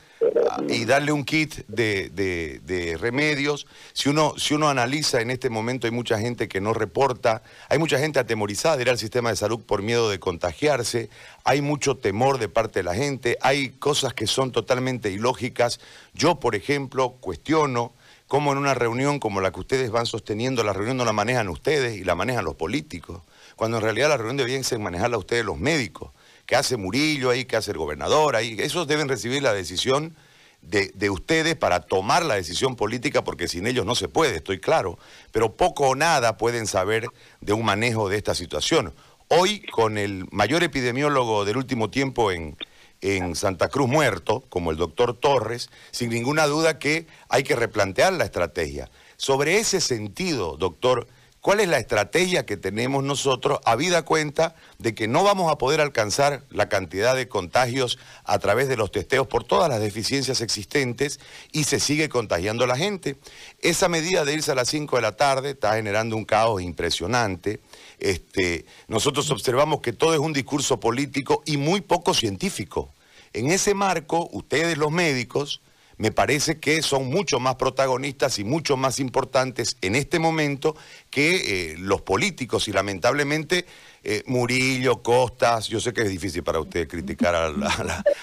y 0.69 0.85
darle 0.85 1.11
un 1.11 1.23
kit 1.23 1.65
de, 1.67 2.97
remedios. 2.99 3.67
Si 3.93 4.09
uno, 4.09 4.33
si 4.37 4.53
uno 4.53 4.69
analiza 4.69 5.21
en 5.21 5.31
este 5.31 5.49
momento 5.49 5.87
hay 5.87 5.91
mucha 5.91 6.19
gente 6.19 6.47
que 6.47 6.61
no 6.61 6.73
reporta, 6.73 7.43
hay 7.69 7.77
mucha 7.77 7.99
gente 7.99 8.19
atemorizada 8.19 8.77
de 8.77 8.83
ir 8.83 8.89
al 8.89 8.97
sistema 8.97 9.29
de 9.29 9.35
salud 9.35 9.59
por 9.59 9.81
miedo 9.81 10.09
de 10.09 10.19
contagiarse, 10.19 11.09
hay 11.43 11.61
mucho 11.61 11.97
temor 11.97 12.39
de 12.39 12.49
parte 12.49 12.79
de 12.79 12.83
la 12.83 12.95
gente, 12.95 13.37
hay 13.41 13.69
cosas 13.69 14.13
que 14.13 14.27
son 14.27 14.51
totalmente 14.51 15.11
ilógicas. 15.11 15.79
Yo, 16.13 16.39
por 16.39 16.55
ejemplo, 16.55 17.15
cuestiono 17.19 17.93
cómo 18.27 18.51
en 18.51 18.57
una 18.57 18.73
reunión 18.73 19.19
como 19.19 19.41
la 19.41 19.51
que 19.51 19.59
ustedes 19.59 19.91
van 19.91 20.05
sosteniendo, 20.05 20.63
la 20.63 20.73
reunión 20.73 20.97
no 20.97 21.05
la 21.05 21.13
manejan 21.13 21.49
ustedes 21.49 21.97
y 21.97 22.03
la 22.03 22.15
manejan 22.15 22.45
los 22.45 22.55
políticos, 22.55 23.21
cuando 23.55 23.77
en 23.77 23.83
realidad 23.83 24.09
la 24.09 24.17
reunión 24.17 24.37
deberían 24.37 24.63
ser 24.63 24.79
manejarla 24.79 25.17
ustedes 25.17 25.45
los 25.45 25.57
médicos 25.57 26.11
que 26.45 26.55
hace 26.55 26.77
Murillo 26.77 27.29
ahí, 27.29 27.45
que 27.45 27.57
hace 27.57 27.71
el 27.71 27.77
gobernador 27.77 28.35
ahí. 28.35 28.55
Esos 28.59 28.87
deben 28.87 29.09
recibir 29.09 29.41
la 29.41 29.53
decisión 29.53 30.15
de, 30.61 30.91
de, 30.95 31.09
ustedes 31.09 31.55
para 31.55 31.81
tomar 31.81 32.25
la 32.25 32.35
decisión 32.35 32.75
política, 32.75 33.23
porque 33.23 33.47
sin 33.47 33.67
ellos 33.67 33.85
no 33.85 33.95
se 33.95 34.07
puede, 34.07 34.37
estoy 34.37 34.59
claro. 34.59 34.97
Pero 35.31 35.55
poco 35.55 35.89
o 35.89 35.95
nada 35.95 36.37
pueden 36.37 36.67
saber 36.67 37.07
de 37.41 37.53
un 37.53 37.65
manejo 37.65 38.09
de 38.09 38.17
esta 38.17 38.35
situación. 38.35 38.93
Hoy, 39.27 39.61
con 39.71 39.97
el 39.97 40.25
mayor 40.31 40.63
epidemiólogo 40.63 41.45
del 41.45 41.57
último 41.57 41.89
tiempo 41.89 42.31
en, 42.31 42.57
en 43.01 43.35
Santa 43.35 43.69
Cruz 43.69 43.87
muerto, 43.87 44.43
como 44.49 44.71
el 44.71 44.77
doctor 44.77 45.17
Torres, 45.17 45.69
sin 45.91 46.09
ninguna 46.09 46.45
duda 46.45 46.79
que 46.79 47.07
hay 47.29 47.43
que 47.43 47.55
replantear 47.55 48.13
la 48.13 48.25
estrategia. 48.25 48.89
Sobre 49.17 49.57
ese 49.57 49.81
sentido, 49.81 50.57
doctor, 50.57 51.07
¿Cuál 51.45 51.59
es 51.59 51.67
la 51.67 51.77
estrategia 51.77 52.43
que 52.43 52.57
tenemos 52.57 53.03
nosotros 53.03 53.59
a 53.65 53.75
vida 53.75 54.01
cuenta 54.01 54.55
de 54.79 54.95
que 54.95 55.07
no 55.07 55.23
vamos 55.23 55.51
a 55.51 55.59
poder 55.59 55.79
alcanzar 55.79 56.41
la 56.49 56.69
cantidad 56.69 57.15
de 57.15 57.27
contagios 57.27 57.99
a 58.23 58.39
través 58.39 58.67
de 58.67 58.77
los 58.77 58.91
testeos 58.91 59.27
por 59.27 59.43
todas 59.43 59.69
las 59.69 59.79
deficiencias 59.79 60.41
existentes 60.41 61.19
y 61.51 61.65
se 61.65 61.79
sigue 61.79 62.09
contagiando 62.09 62.65
la 62.65 62.75
gente? 62.75 63.17
Esa 63.59 63.89
medida 63.89 64.25
de 64.25 64.33
irse 64.33 64.53
a 64.53 64.55
las 64.55 64.69
5 64.69 64.95
de 64.95 65.01
la 65.03 65.17
tarde 65.17 65.51
está 65.51 65.75
generando 65.75 66.17
un 66.17 66.25
caos 66.25 66.63
impresionante. 66.63 67.59
Este, 67.99 68.65
nosotros 68.87 69.29
observamos 69.29 69.81
que 69.81 69.93
todo 69.93 70.15
es 70.15 70.19
un 70.19 70.33
discurso 70.33 70.79
político 70.79 71.43
y 71.45 71.57
muy 71.57 71.81
poco 71.81 72.15
científico. 72.15 72.91
En 73.33 73.51
ese 73.51 73.75
marco, 73.75 74.29
ustedes 74.31 74.79
los 74.79 74.91
médicos 74.91 75.61
me 75.97 76.11
parece 76.11 76.59
que 76.59 76.81
son 76.81 77.09
mucho 77.09 77.39
más 77.39 77.55
protagonistas 77.55 78.39
y 78.39 78.43
mucho 78.43 78.77
más 78.77 78.99
importantes 78.99 79.77
en 79.81 79.95
este 79.95 80.19
momento 80.19 80.75
que 81.09 81.71
eh, 81.71 81.75
los 81.77 82.01
políticos. 82.01 82.67
Y 82.67 82.73
lamentablemente 82.73 83.65
eh, 84.07 84.23
Murillo, 84.27 85.01
Costas, 85.01 85.67
yo 85.67 85.79
sé 85.79 85.91
que 85.91 86.03
es 86.03 86.09
difícil 86.09 86.43
para 86.43 86.59
usted 86.59 86.87
criticar 86.87 87.33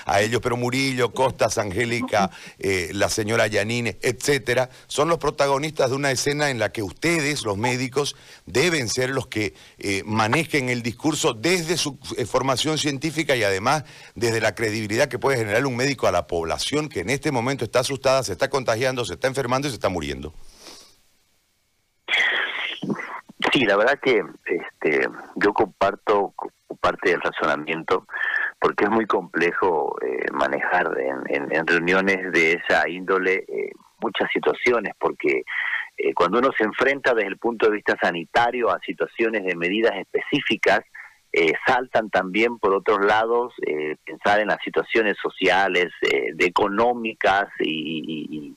a, 0.06 0.20
ellos, 0.20 0.40
pero 0.40 0.56
Murillo, 0.56 1.12
Costas, 1.12 1.58
Angélica, 1.58 2.30
eh, 2.60 2.90
la 2.92 3.08
señora 3.08 3.48
Yanine, 3.48 3.98
etcétera, 4.00 4.70
son 4.86 5.08
los 5.08 5.18
protagonistas 5.18 5.90
de 5.90 5.96
una 5.96 6.12
escena 6.12 6.50
en 6.50 6.60
la 6.60 6.70
que 6.70 6.84
ustedes, 6.84 7.42
los 7.42 7.58
médicos, 7.58 8.14
deben 8.46 8.88
ser 8.88 9.10
los 9.10 9.26
que 9.26 9.54
eh, 9.78 10.02
manejen 10.06 10.68
el 10.68 10.82
discurso 10.82 11.34
desde 11.34 11.76
su 11.76 11.98
formación 12.30 12.78
científica 12.78 13.34
y 13.34 13.42
además 13.42 13.82
desde 14.14 14.40
la 14.40 14.54
credibilidad 14.54 15.08
que 15.08 15.18
puede 15.18 15.36
generar 15.36 15.66
un 15.66 15.74
médico 15.74 16.06
a 16.06 16.12
la 16.12 16.28
población 16.28 16.88
que 16.88 17.00
en 17.00 17.10
este 17.10 17.32
momento 17.32 17.64
está 17.64 17.80
asustada, 17.80 18.22
se 18.22 18.32
está 18.32 18.48
contagiando, 18.48 19.04
se 19.04 19.14
está 19.14 19.26
enfermando 19.26 19.66
y 19.66 19.72
se 19.72 19.76
está 19.76 19.88
muriendo. 19.88 20.32
Sí, 23.52 23.66
la 23.66 23.76
verdad 23.76 23.98
que 24.02 24.22
este, 24.46 25.06
yo 25.36 25.52
comparto 25.52 26.32
parte 26.80 27.10
del 27.10 27.20
razonamiento, 27.20 28.06
porque 28.58 28.84
es 28.84 28.90
muy 28.90 29.06
complejo 29.06 29.94
eh, 30.00 30.26
manejar 30.32 30.90
en, 31.28 31.66
reuniones 31.66 32.32
de 32.32 32.54
esa 32.54 32.88
índole 32.88 33.44
eh, 33.46 33.72
muchas 34.00 34.30
situaciones, 34.32 34.94
porque 34.98 35.42
eh, 35.98 36.14
cuando 36.14 36.38
uno 36.38 36.50
se 36.56 36.64
enfrenta 36.64 37.12
desde 37.14 37.28
el 37.28 37.36
punto 37.36 37.66
de 37.66 37.76
vista 37.76 37.94
sanitario 38.00 38.70
a 38.70 38.80
situaciones 38.80 39.44
de 39.44 39.54
medidas 39.54 39.92
específicas, 39.96 40.80
saltan 41.66 42.10
también 42.10 42.58
por 42.58 42.74
otros 42.74 43.02
lados 43.06 43.54
pensar 44.04 44.40
en 44.40 44.48
las 44.48 44.58
situaciones 44.62 45.16
sociales, 45.16 45.88
de 46.02 46.44
económicas 46.44 47.48
y, 47.58 48.54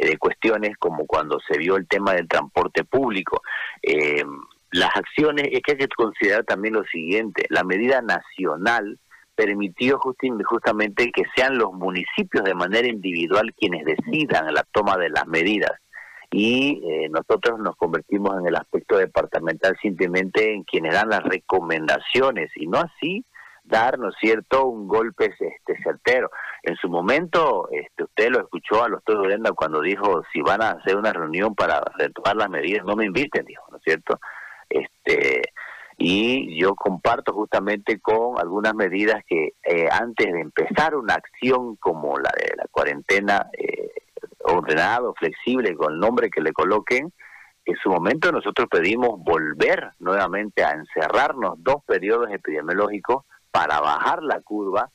de 0.00 0.16
cuestiones 0.18 0.76
como 0.78 1.06
cuando 1.06 1.38
se 1.48 1.58
vio 1.58 1.76
el 1.76 1.86
tema 1.86 2.14
del 2.14 2.28
transporte 2.28 2.84
público 2.84 3.42
las 4.70 4.90
acciones, 4.96 5.48
es 5.50 5.62
que 5.62 5.72
hay 5.72 5.78
que 5.78 5.88
considerar 5.88 6.44
también 6.44 6.74
lo 6.74 6.84
siguiente, 6.84 7.46
la 7.48 7.64
medida 7.64 8.02
nacional 8.02 8.98
permitió 9.34 10.00
justamente 10.00 11.12
que 11.12 11.22
sean 11.34 11.58
los 11.58 11.72
municipios 11.72 12.44
de 12.44 12.54
manera 12.54 12.88
individual 12.88 13.54
quienes 13.56 13.84
decidan 13.84 14.52
la 14.52 14.64
toma 14.72 14.96
de 14.96 15.10
las 15.10 15.26
medidas. 15.26 15.70
Y 16.30 16.82
eh, 16.84 17.08
nosotros 17.08 17.58
nos 17.60 17.76
convertimos 17.76 18.38
en 18.38 18.48
el 18.48 18.56
aspecto 18.56 18.98
departamental 18.98 19.76
simplemente 19.80 20.52
en 20.52 20.64
quienes 20.64 20.92
dan 20.92 21.08
las 21.08 21.22
recomendaciones 21.22 22.50
y 22.56 22.66
no 22.66 22.78
así 22.78 23.24
dar, 23.62 23.98
¿no 23.98 24.08
es 24.08 24.16
cierto?, 24.20 24.66
un 24.66 24.88
golpe 24.88 25.26
este 25.26 25.82
certero. 25.82 26.30
En 26.62 26.76
su 26.76 26.88
momento, 26.88 27.68
este, 27.70 27.97
usted 28.18 28.32
lo 28.32 28.40
escuchó 28.40 28.82
a 28.82 28.88
los 28.88 29.04
de 29.04 29.14
Urenda 29.14 29.52
cuando 29.52 29.80
dijo, 29.80 30.22
si 30.32 30.40
van 30.40 30.60
a 30.60 30.70
hacer 30.70 30.96
una 30.96 31.12
reunión 31.12 31.54
para 31.54 31.80
retomar 31.96 32.34
las 32.36 32.50
medidas, 32.50 32.84
no 32.84 32.96
me 32.96 33.06
inviten, 33.06 33.44
dijo, 33.44 33.64
¿no 33.70 33.76
es 33.76 33.82
cierto? 33.84 34.18
Este, 34.68 35.42
y 35.96 36.60
yo 36.60 36.74
comparto 36.74 37.32
justamente 37.32 38.00
con 38.00 38.38
algunas 38.40 38.74
medidas 38.74 39.22
que 39.24 39.52
eh, 39.62 39.88
antes 39.90 40.32
de 40.32 40.40
empezar 40.40 40.96
una 40.96 41.14
acción 41.14 41.76
como 41.76 42.18
la 42.18 42.30
de 42.36 42.56
la 42.56 42.64
cuarentena 42.72 43.46
eh, 43.56 43.90
ordenado, 44.44 45.14
flexible, 45.14 45.76
con 45.76 45.92
el 45.92 46.00
nombre 46.00 46.28
que 46.28 46.40
le 46.40 46.52
coloquen, 46.52 47.12
en 47.64 47.76
su 47.76 47.88
momento 47.88 48.32
nosotros 48.32 48.66
pedimos 48.68 49.22
volver 49.22 49.92
nuevamente 50.00 50.64
a 50.64 50.72
encerrarnos 50.72 51.54
dos 51.58 51.84
periodos 51.86 52.30
epidemiológicos 52.32 53.24
para 53.52 53.80
bajar 53.80 54.22
la 54.24 54.40
curva, 54.40 54.90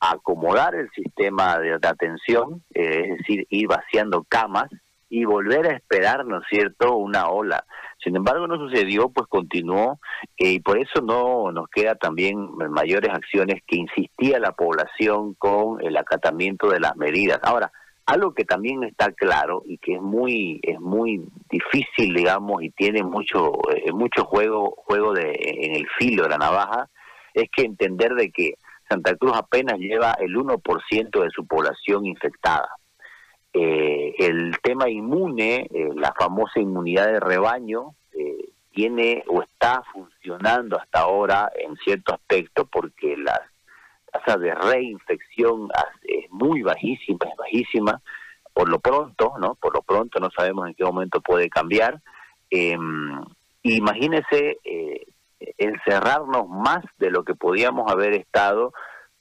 acomodar 0.00 0.74
el 0.74 0.90
sistema 0.90 1.58
de, 1.58 1.74
atención, 1.74 2.62
eh, 2.74 3.04
es 3.04 3.18
decir, 3.18 3.46
ir 3.50 3.68
vaciando 3.68 4.24
camas 4.28 4.70
y 5.10 5.24
volver 5.24 5.66
a 5.66 5.74
esperar, 5.74 6.24
¿no 6.24 6.38
es 6.38 6.44
cierto?, 6.48 6.96
una 6.96 7.28
ola. 7.28 7.64
Sin 8.02 8.16
embargo, 8.16 8.46
no 8.46 8.56
sucedió, 8.56 9.10
pues 9.10 9.26
continuó, 9.28 9.98
eh, 10.38 10.52
y 10.52 10.60
por 10.60 10.78
eso 10.78 11.02
no 11.02 11.52
nos 11.52 11.68
queda 11.68 11.96
también 11.96 12.48
mayores 12.70 13.10
acciones 13.10 13.60
que 13.66 13.76
insistía 13.76 14.38
la 14.38 14.52
población 14.52 15.34
con 15.34 15.84
el 15.84 15.96
acatamiento 15.96 16.70
de 16.70 16.80
las 16.80 16.96
medidas. 16.96 17.40
Ahora, 17.42 17.70
algo 18.06 18.32
que 18.32 18.44
también 18.44 18.84
está 18.84 19.12
claro 19.12 19.62
y 19.66 19.78
que 19.78 19.94
es 19.94 20.00
muy 20.00 20.58
es 20.62 20.80
muy 20.80 21.22
difícil, 21.48 22.14
digamos, 22.14 22.62
y 22.62 22.70
tiene 22.70 23.02
mucho 23.02 23.52
eh, 23.72 23.92
mucho 23.92 24.24
juego 24.24 24.74
juego 24.76 25.12
de 25.12 25.32
en 25.38 25.76
el 25.76 25.86
filo 25.98 26.24
de 26.24 26.30
la 26.30 26.38
navaja, 26.38 26.88
es 27.34 27.48
que 27.54 27.62
entender 27.62 28.14
de 28.14 28.30
que 28.30 28.54
Santa 28.90 29.14
Cruz 29.14 29.36
apenas 29.36 29.78
lleva 29.78 30.16
el 30.18 30.34
1% 30.36 31.22
de 31.22 31.30
su 31.30 31.46
población 31.46 32.06
infectada. 32.06 32.68
Eh, 33.52 34.14
el 34.18 34.56
tema 34.62 34.88
inmune, 34.90 35.68
eh, 35.72 35.90
la 35.94 36.12
famosa 36.18 36.58
inmunidad 36.58 37.06
de 37.06 37.20
rebaño, 37.20 37.94
eh, 38.12 38.50
tiene 38.72 39.22
o 39.28 39.42
está 39.42 39.82
funcionando 39.92 40.76
hasta 40.76 41.00
ahora 41.00 41.50
en 41.56 41.76
cierto 41.76 42.14
aspecto 42.14 42.66
porque 42.66 43.16
la 43.16 43.40
tasa 44.12 44.36
de 44.36 44.54
reinfección 44.54 45.68
es 46.02 46.28
muy 46.30 46.62
bajísima, 46.62 47.26
es 47.30 47.36
bajísima, 47.36 48.00
por 48.52 48.68
lo 48.68 48.80
pronto, 48.80 49.34
¿no? 49.40 49.54
Por 49.54 49.72
lo 49.72 49.82
pronto 49.82 50.18
no 50.18 50.30
sabemos 50.30 50.66
en 50.66 50.74
qué 50.74 50.84
momento 50.84 51.20
puede 51.20 51.48
cambiar. 51.48 52.00
Em, 52.50 53.20
imagínese 53.62 54.58
encerrarnos 55.58 56.48
más 56.48 56.84
de 56.98 57.10
lo 57.10 57.24
que 57.24 57.34
podíamos 57.34 57.90
haber 57.90 58.12
estado 58.12 58.72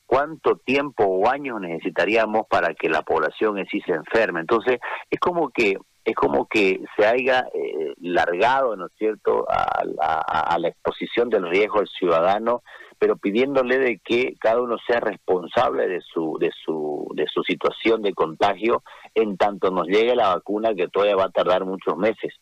cuánto 0.06 0.58
tiempo 0.58 1.06
o 1.06 1.30
años 1.30 1.62
necesitaríamos 1.62 2.48
para 2.50 2.74
que 2.74 2.90
la 2.90 3.04
población 3.04 3.60
en 3.60 3.68
sí 3.68 3.80
se 3.82 3.94
enferme. 3.94 4.40
Entonces, 4.40 4.80
es 5.10 5.20
como 5.20 5.50
que 5.50 5.78
es 6.04 6.16
como 6.16 6.48
que 6.48 6.82
se 6.98 7.06
haya 7.06 7.46
eh, 7.54 7.94
largado, 8.00 8.76
¿no 8.76 8.88
es 8.88 8.94
cierto?, 8.98 9.46
a, 9.48 10.58
la 10.58 10.68
exposición 10.68 11.30
del 11.30 11.48
riesgo 11.48 11.80
al 11.80 11.88
ciudadano, 11.88 12.64
pero 12.98 13.18
pidiéndole 13.18 13.78
de 13.78 14.00
que 14.00 14.34
cada 14.40 14.62
uno 14.62 14.78
sea 14.88 15.00
responsable 15.00 15.88
de 15.88 16.02
su 16.02 16.38
de 16.40 16.52
su 16.66 17.08
de 17.14 17.28
su 17.32 17.44
situación 17.44 18.02
de 18.02 18.14
contagio 18.14 18.82
en 19.14 19.38
tanto 19.38 19.70
nos 19.70 19.88
llegue 19.88 20.16
la 20.16 20.34
vacuna 20.36 20.74
que 20.74 20.88
todavía 20.88 21.16
va 21.16 21.26
a 21.26 21.32
tardar 21.32 21.66
muchos 21.66 21.96
meses. 21.96 22.34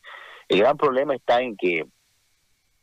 El 0.48 0.60
gran 0.60 0.78
problema 0.78 1.14
está 1.14 1.42
en 1.42 1.58
que 1.58 1.86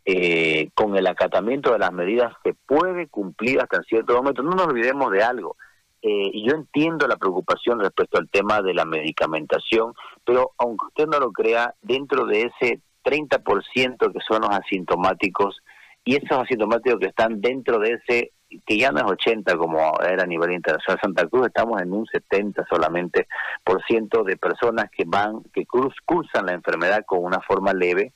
eh, 0.07 0.71
con 0.75 0.97
el 0.97 1.07
acatamiento 1.07 1.73
de 1.73 1.79
las 1.79 1.93
medidas 1.93 2.35
se 2.43 2.55
puede 2.55 3.09
cumplir 3.09 3.61
hasta 3.61 3.79
en 3.79 3.85
cierto 3.85 4.15
momento. 4.15 4.43
No 4.43 4.51
nos 4.51 4.67
olvidemos 4.67 5.11
de 5.11 5.23
algo. 5.23 5.57
Eh, 6.03 6.31
y 6.35 6.47
yo 6.47 6.55
entiendo 6.55 7.09
la 7.09 7.17
preocupación 7.17 7.81
respecto 7.81 8.19
al 8.19 8.29
tema 8.29 8.61
de 8.61 8.75
la 8.75 8.85
medicamentación, 8.85 9.95
pero 10.23 10.53
aunque 10.59 10.87
usted 10.89 11.07
no 11.07 11.19
lo 11.19 11.33
crea, 11.33 11.75
dentro 11.81 12.27
de 12.27 12.43
ese 12.43 12.81
30% 13.03 14.13
que 14.13 14.21
son 14.29 14.43
los 14.43 14.51
asintomáticos, 14.51 15.63
y 16.05 16.17
esos 16.17 16.39
asintomáticos 16.43 17.01
que 17.01 17.07
están 17.07 17.41
dentro 17.41 17.79
de 17.79 17.93
ese, 17.93 18.33
que 18.67 18.77
ya 18.77 18.93
no 18.93 18.99
es 18.99 19.05
80 19.07 19.57
como 19.57 19.99
era 20.03 20.25
a 20.25 20.27
nivel 20.27 20.53
internacional, 20.53 21.01
Santa 21.03 21.27
Cruz 21.27 21.47
estamos 21.47 21.81
en 21.81 21.91
un 21.95 22.05
70 22.05 22.67
solamente 22.69 23.27
por 23.65 23.83
ciento 23.85 24.23
de 24.23 24.37
personas 24.37 24.91
que 24.91 25.05
van, 25.07 25.43
que 25.55 25.65
cursan 25.65 26.45
la 26.45 26.53
enfermedad 26.53 27.05
con 27.07 27.25
una 27.25 27.41
forma 27.41 27.73
leve, 27.73 28.13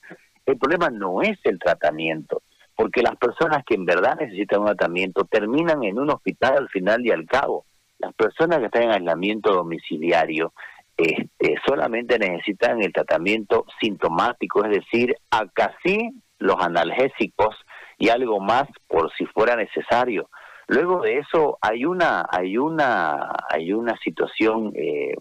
el 0.49 0.59
problema 0.59 0.89
no 0.89 1.21
es 1.23 1.39
el 1.45 1.59
tratamiento, 1.59 2.43
porque 2.75 3.03
las 3.03 3.17
personas 3.17 3.65
que 3.67 3.75
en 3.75 3.85
verdad 3.85 4.17
necesitan 4.19 4.61
un 4.61 4.67
tratamiento 4.67 5.25
terminan 5.25 5.85
en 5.85 5.99
un 5.99 6.11
hospital 6.11 6.57
al 6.57 6.69
final 6.69 7.05
y 7.05 7.11
al 7.11 7.27
cabo. 7.27 7.65
Las 7.99 8.15
personas 8.15 8.59
que 8.59 8.67
están 8.67 8.85
en 8.85 8.93
aislamiento 8.93 9.53
domiciliario 9.53 10.53
este, 10.97 11.57
solamente 11.67 12.19
necesitan 12.19 12.83
el 12.83 12.93
tratamiento 12.93 13.67
sintomático, 13.81 14.65
es 14.65 14.71
decir, 14.71 15.15
acá 15.31 15.75
sí 15.85 16.11
los 16.39 16.57
analgésicos 16.61 17.57
y 17.99 18.09
algo 18.09 18.41
más 18.41 18.65
por 18.87 19.13
si 19.15 19.27
fuera 19.27 19.55
necesario. 19.55 20.31
Luego 20.67 21.03
de 21.03 21.19
eso 21.19 21.59
hay 21.61 21.85
una 21.85 22.27
hay 22.31 22.57
una 22.57 23.33
hay 23.49 23.73
una 23.73 23.97
situación 23.99 24.73
eh, 24.77 25.15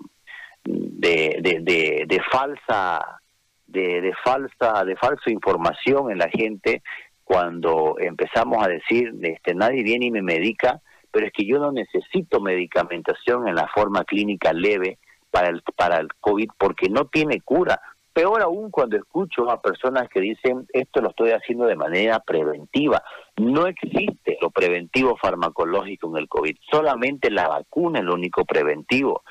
de, 0.63 1.39
de, 1.41 2.05
de 2.07 2.21
falsa 2.31 3.21
de, 3.67 4.01
de 4.01 4.13
falsa 4.23 4.83
de 4.85 4.95
falsa 4.95 5.29
información 5.29 6.11
en 6.11 6.17
la 6.17 6.29
gente 6.29 6.81
cuando 7.23 7.95
empezamos 7.99 8.63
a 8.65 8.69
decir 8.69 9.13
este 9.21 9.53
nadie 9.53 9.83
viene 9.83 10.07
y 10.07 10.11
me 10.11 10.21
medica 10.21 10.81
pero 11.11 11.27
es 11.27 11.33
que 11.33 11.45
yo 11.45 11.59
no 11.59 11.71
necesito 11.71 12.39
medicamentación 12.39 13.47
en 13.47 13.55
la 13.55 13.67
forma 13.67 14.03
clínica 14.03 14.53
leve 14.53 14.97
para 15.31 15.49
el 15.49 15.61
para 15.75 15.97
el 15.97 16.07
covid 16.19 16.49
porque 16.57 16.89
no 16.89 17.07
tiene 17.07 17.41
cura 17.41 17.79
peor 18.13 18.41
aún 18.41 18.71
cuando 18.71 18.97
escucho 18.97 19.49
a 19.51 19.61
personas 19.61 20.07
que 20.09 20.21
dicen 20.21 20.65
esto 20.73 21.01
lo 21.01 21.09
estoy 21.09 21.31
haciendo 21.31 21.65
de 21.65 21.75
manera 21.75 22.19
preventiva 22.19 23.03
no 23.35 23.67
existe 23.67 24.37
lo 24.41 24.49
preventivo 24.49 25.17
farmacológico 25.17 26.09
en 26.09 26.17
el 26.17 26.29
covid 26.29 26.55
solamente 26.71 27.29
la 27.29 27.47
vacuna 27.47 27.99
es 27.99 28.05
lo 28.05 28.13
único 28.13 28.45
preventivo 28.45 29.23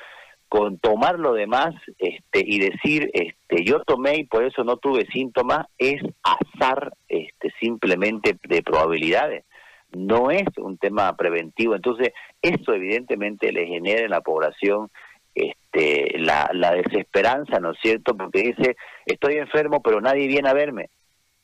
con 0.49 0.77
tomar 0.77 1.19
lo 1.19 1.33
demás 1.33 1.75
este, 1.97 2.41
y 2.45 2.59
decir 2.59 3.09
este, 3.13 3.63
yo 3.65 3.81
tomé 3.81 4.17
y 4.17 4.23
por 4.23 4.43
eso 4.43 4.63
no 4.63 4.77
tuve 4.77 5.05
síntomas 5.07 5.67
es 5.77 6.01
azar 6.23 6.93
este, 7.07 7.51
simplemente 7.59 8.37
de 8.47 8.63
probabilidades. 8.63 9.45
No 9.91 10.31
es 10.31 10.45
un 10.57 10.77
tema 10.77 11.15
preventivo. 11.15 11.75
Entonces 11.75 12.13
eso 12.41 12.73
evidentemente 12.73 13.51
le 13.51 13.67
genera 13.67 14.01
en 14.01 14.11
la 14.11 14.21
población 14.21 14.89
este, 15.35 16.17
la, 16.17 16.49
la 16.53 16.71
desesperanza 16.71 17.59
no 17.59 17.71
es 17.71 17.79
cierto 17.81 18.17
porque 18.17 18.41
dice 18.41 18.75
estoy 19.05 19.35
enfermo 19.35 19.81
pero 19.81 20.01
nadie 20.01 20.27
viene 20.27 20.49
a 20.49 20.53
verme. 20.53 20.89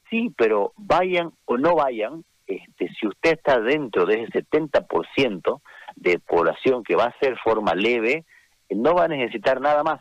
Sí 0.10 0.34
pero 0.36 0.74
vayan 0.78 1.32
o 1.46 1.58
no 1.58 1.76
vayan 1.76 2.24
este, 2.48 2.90
si 3.00 3.08
usted 3.08 3.34
está 3.34 3.60
dentro 3.60 4.06
de 4.06 4.24
ese 4.24 4.44
70% 4.44 5.62
de 5.96 6.20
población 6.20 6.84
que 6.84 6.96
va 6.96 7.06
a 7.06 7.20
ser 7.20 7.38
forma 7.40 7.74
leve 7.74 8.26
no 8.76 8.96
va 8.96 9.06
a 9.06 9.10
necesitar 9.10 9.62
nada 9.62 9.84
más. 9.84 10.00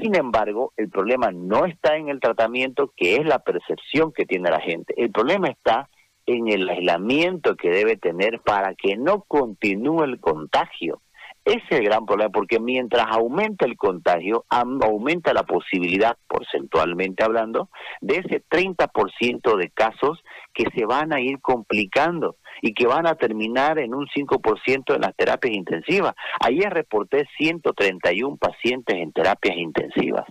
Sin 0.00 0.14
embargo, 0.14 0.72
el 0.76 0.90
problema 0.90 1.30
no 1.32 1.64
está 1.64 1.96
en 1.96 2.08
el 2.08 2.20
tratamiento, 2.20 2.92
que 2.96 3.16
es 3.16 3.24
la 3.24 3.38
percepción 3.38 4.12
que 4.12 4.26
tiene 4.26 4.50
la 4.50 4.60
gente. 4.60 4.94
El 4.96 5.10
problema 5.10 5.48
está 5.48 5.88
en 6.26 6.48
el 6.48 6.68
aislamiento 6.68 7.56
que 7.56 7.70
debe 7.70 7.96
tener 7.96 8.40
para 8.40 8.74
que 8.74 8.96
no 8.96 9.22
continúe 9.22 10.04
el 10.04 10.20
contagio. 10.20 11.00
Ese 11.44 11.62
es 11.70 11.78
el 11.78 11.84
gran 11.84 12.04
problema, 12.04 12.30
porque 12.30 12.58
mientras 12.58 13.06
aumenta 13.08 13.66
el 13.66 13.76
contagio, 13.76 14.44
aumenta 14.48 15.32
la 15.32 15.44
posibilidad, 15.44 16.16
porcentualmente 16.26 17.22
hablando, 17.22 17.70
de 18.00 18.16
ese 18.16 18.42
30% 18.50 19.56
de 19.56 19.70
casos 19.70 20.24
que 20.52 20.64
se 20.74 20.84
van 20.84 21.12
a 21.12 21.20
ir 21.20 21.40
complicando 21.40 22.34
y 22.62 22.74
que 22.74 22.86
van 22.86 23.06
a 23.06 23.14
terminar 23.14 23.78
en 23.78 23.94
un 23.94 24.06
5% 24.06 24.94
en 24.94 25.00
las 25.00 25.14
terapias 25.14 25.54
intensivas. 25.54 26.14
Ayer 26.40 26.72
reporté 26.72 27.26
131 27.38 28.36
pacientes 28.36 28.96
en 28.96 29.12
terapias 29.12 29.56
intensivas. 29.56 30.26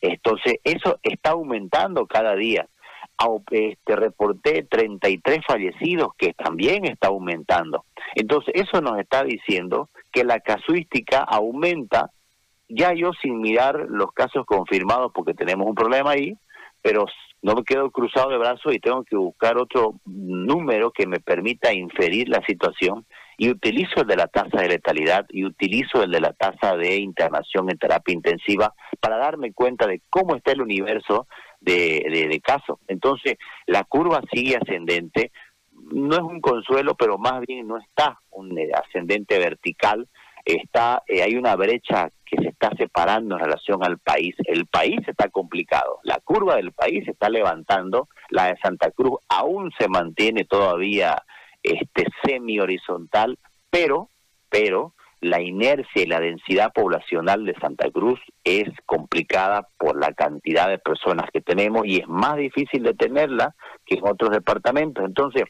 Entonces, 0.00 0.56
eso 0.64 0.98
está 1.02 1.30
aumentando 1.30 2.06
cada 2.06 2.34
día. 2.34 2.66
Este, 3.50 3.96
reporté 3.96 4.64
33 4.64 5.40
fallecidos, 5.46 6.08
que 6.18 6.34
también 6.34 6.84
está 6.84 7.08
aumentando. 7.08 7.84
Entonces, 8.14 8.52
eso 8.54 8.80
nos 8.80 8.98
está 8.98 9.22
diciendo 9.22 9.88
que 10.12 10.24
la 10.24 10.40
casuística 10.40 11.20
aumenta, 11.20 12.10
ya 12.68 12.92
yo 12.92 13.12
sin 13.22 13.40
mirar 13.40 13.86
los 13.88 14.12
casos 14.12 14.44
confirmados, 14.44 15.12
porque 15.14 15.32
tenemos 15.32 15.66
un 15.66 15.74
problema 15.74 16.10
ahí, 16.10 16.36
pero 16.82 17.06
no 17.44 17.54
me 17.54 17.62
quedo 17.62 17.90
cruzado 17.90 18.30
de 18.30 18.38
brazos 18.38 18.74
y 18.74 18.78
tengo 18.78 19.04
que 19.04 19.16
buscar 19.16 19.58
otro 19.58 20.00
número 20.06 20.90
que 20.90 21.06
me 21.06 21.20
permita 21.20 21.74
inferir 21.74 22.26
la 22.30 22.42
situación 22.46 23.04
y 23.36 23.50
utilizo 23.50 24.00
el 24.00 24.06
de 24.06 24.16
la 24.16 24.28
tasa 24.28 24.62
de 24.62 24.68
letalidad 24.68 25.26
y 25.28 25.44
utilizo 25.44 26.02
el 26.02 26.10
de 26.10 26.22
la 26.22 26.32
tasa 26.32 26.74
de 26.74 26.96
internación 26.96 27.68
en 27.68 27.76
terapia 27.76 28.14
intensiva 28.14 28.72
para 28.98 29.18
darme 29.18 29.52
cuenta 29.52 29.86
de 29.86 30.00
cómo 30.08 30.36
está 30.36 30.52
el 30.52 30.62
universo 30.62 31.26
de, 31.60 32.06
de 32.30 32.40
casos. 32.40 32.78
Entonces, 32.88 33.36
la 33.66 33.84
curva 33.84 34.22
sigue 34.32 34.56
ascendente, 34.56 35.30
no 35.92 36.14
es 36.14 36.22
un 36.22 36.40
consuelo, 36.40 36.94
pero 36.94 37.18
más 37.18 37.42
bien 37.46 37.68
no 37.68 37.76
está 37.76 38.20
un 38.30 38.58
eh, 38.58 38.70
ascendente 38.72 39.38
vertical, 39.38 40.08
está 40.44 41.02
eh, 41.06 41.22
hay 41.22 41.36
una 41.36 41.56
brecha 41.56 42.10
que 42.24 42.36
se 42.42 42.48
está 42.48 42.70
separando 42.76 43.36
en 43.36 43.44
relación 43.44 43.82
al 43.82 43.98
país. 43.98 44.34
El 44.44 44.66
país 44.66 45.00
está 45.06 45.28
complicado, 45.28 46.00
la 46.02 46.20
curva 46.20 46.56
del 46.56 46.72
país 46.72 47.04
se 47.04 47.12
está 47.12 47.28
levantando, 47.28 48.08
la 48.30 48.46
de 48.46 48.56
Santa 48.62 48.90
Cruz 48.90 49.18
aún 49.28 49.70
se 49.78 49.88
mantiene 49.88 50.44
todavía 50.44 51.22
este 51.62 52.04
semi 52.24 52.60
horizontal, 52.60 53.38
pero 53.70 54.10
pero 54.50 54.94
la 55.20 55.40
inercia 55.40 56.02
y 56.02 56.06
la 56.06 56.20
densidad 56.20 56.72
poblacional 56.74 57.46
de 57.46 57.54
Santa 57.54 57.90
Cruz 57.90 58.20
es 58.44 58.68
complicada 58.84 59.66
por 59.78 59.98
la 59.98 60.12
cantidad 60.12 60.68
de 60.68 60.78
personas 60.78 61.30
que 61.32 61.40
tenemos 61.40 61.86
y 61.86 61.96
es 61.96 62.08
más 62.08 62.36
difícil 62.36 62.82
de 62.82 62.92
tenerla 62.92 63.54
que 63.86 63.94
en 63.94 64.06
otros 64.06 64.30
departamentos. 64.30 65.02
Entonces, 65.02 65.44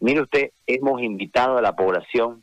mire 0.00 0.22
usted, 0.22 0.52
hemos 0.66 1.02
invitado 1.02 1.58
a 1.58 1.62
la 1.62 1.76
población 1.76 2.42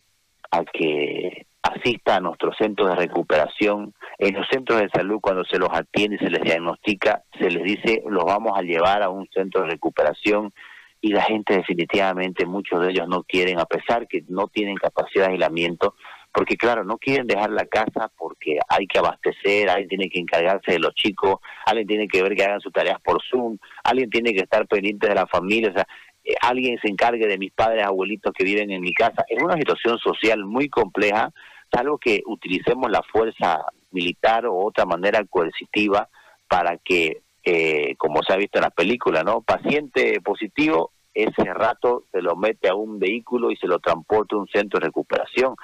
a 0.52 0.64
que 0.64 1.48
asista 1.66 2.16
a 2.16 2.20
nuestros 2.20 2.56
centros 2.58 2.90
de 2.90 2.96
recuperación. 2.96 3.94
En 4.18 4.36
los 4.36 4.48
centros 4.48 4.80
de 4.80 4.90
salud, 4.90 5.20
cuando 5.22 5.44
se 5.46 5.58
los 5.58 5.70
atiende 5.72 6.18
y 6.18 6.20
se 6.20 6.30
les 6.30 6.42
diagnostica, 6.42 7.24
se 7.40 7.50
les 7.50 7.64
dice, 7.64 8.04
los 8.08 8.24
vamos 8.24 8.54
a 8.56 8.62
llevar 8.62 9.02
a 9.04 9.10
un 9.10 9.28
centro 9.34 9.62
de 9.62 9.72
recuperación 9.72 10.54
y 11.02 11.10
la 11.10 11.24
gente 11.24 11.56
definitivamente, 11.56 12.46
muchos 12.46 12.82
de 12.82 12.92
ellos 12.92 13.08
no 13.08 13.24
quieren, 13.24 13.60
a 13.60 13.66
pesar 13.66 14.08
que 14.08 14.24
no 14.28 14.48
tienen 14.48 14.76
capacidad 14.76 15.28
de 15.28 15.34
aislamiento, 15.34 15.96
porque 16.34 16.58
claro, 16.58 16.84
no 16.84 16.98
quieren 16.98 17.28
dejar 17.28 17.52
la 17.52 17.66
casa 17.66 18.12
porque 18.18 18.58
hay 18.68 18.88
que 18.88 19.00
abastecer, 19.00 19.70
alguien 19.70 19.90
tiene 19.90 20.10
que 20.10 20.20
encargarse 20.20 20.72
de 20.72 20.80
los 20.80 20.94
chicos, 20.96 21.38
alguien 21.66 21.88
tiene 21.88 22.08
que 22.08 22.22
ver 22.22 22.36
que 22.36 22.44
hagan 22.44 22.60
sus 22.60 22.74
tareas 22.74 23.00
por 23.02 23.22
Zoom, 23.24 23.58
alguien 23.84 24.10
tiene 24.10 24.34
que 24.34 24.42
estar 24.42 24.68
pendiente 24.68 25.08
de 25.08 25.16
la 25.16 25.28
familia, 25.28 25.70
o 25.70 25.74
sea, 25.74 25.88
eh, 26.26 26.34
alguien 26.42 26.80
se 26.82 26.90
encargue 26.90 27.28
de 27.28 27.38
mis 27.38 27.52
padres, 27.52 27.86
abuelitos 27.86 28.34
que 28.34 28.44
viven 28.44 28.72
en 28.72 28.82
mi 28.82 28.94
casa. 28.94 29.24
Es 29.30 29.42
una 29.42 29.56
situación 29.56 30.00
social 30.00 30.44
muy 30.44 30.70
compleja, 30.70 31.32
salvo 31.72 31.98
que 31.98 32.22
utilicemos 32.26 32.90
la 32.92 33.02
fuerza 33.04 33.66
militar 33.92 34.46
o 34.46 34.56
otra 34.56 34.86
manera 34.86 35.24
coercitiva 35.26 36.10
para 36.48 36.78
que, 36.78 37.22
eh, 37.44 37.96
como 37.98 38.22
se 38.24 38.34
ha 38.34 38.38
visto 38.38 38.60
en 38.60 38.64
la 38.64 38.70
película, 38.70 39.24
¿no? 39.24 39.42
Paciente 39.42 40.20
positivo, 40.22 40.92
ese 41.14 41.46
rato 41.54 42.04
se 42.12 42.22
lo 42.22 42.36
mete 42.36 42.68
a 42.68 42.76
un 42.76 43.00
vehículo 43.00 43.52
y 43.52 43.56
se 43.56 43.68
lo 43.68 43.80
transporta 43.80 44.36
a 44.36 44.40
un 44.40 44.48
centro 44.48 44.80
de 44.80 44.88
recuperación. 44.88 45.56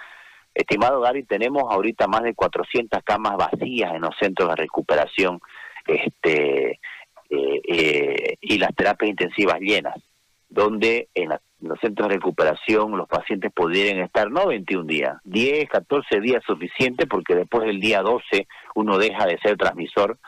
Estimado 0.53 1.01
Gary, 1.01 1.23
tenemos 1.23 1.63
ahorita 1.69 2.07
más 2.07 2.23
de 2.23 2.33
400 2.33 3.03
camas 3.03 3.37
vacías 3.37 3.93
en 3.93 4.01
los 4.01 4.15
centros 4.19 4.49
de 4.49 4.55
recuperación 4.55 5.39
este, 5.87 6.79
eh, 7.29 7.61
eh, 7.67 8.37
y 8.41 8.57
las 8.57 8.73
terapias 8.75 9.09
intensivas 9.09 9.59
llenas, 9.59 9.95
donde 10.51 11.09
en, 11.15 11.29
los 11.61 11.79
centros 11.79 12.09
de 12.09 12.15
recuperación 12.15 12.97
los 12.97 13.07
pacientes 13.07 13.51
podrían 13.53 13.99
estar 13.99 14.29
no 14.29 14.47
21 14.47 14.85
días, 14.85 15.17
10, 15.23 15.69
14 15.69 16.19
días 16.19 16.43
suficiente 16.45 17.07
porque 17.07 17.35
después 17.35 17.65
del 17.65 17.79
día 17.79 18.01
12 18.01 18.47
uno 18.75 18.97
deja 18.97 19.25
de 19.25 19.39
ser 19.39 19.57
transmisor. 19.57 20.19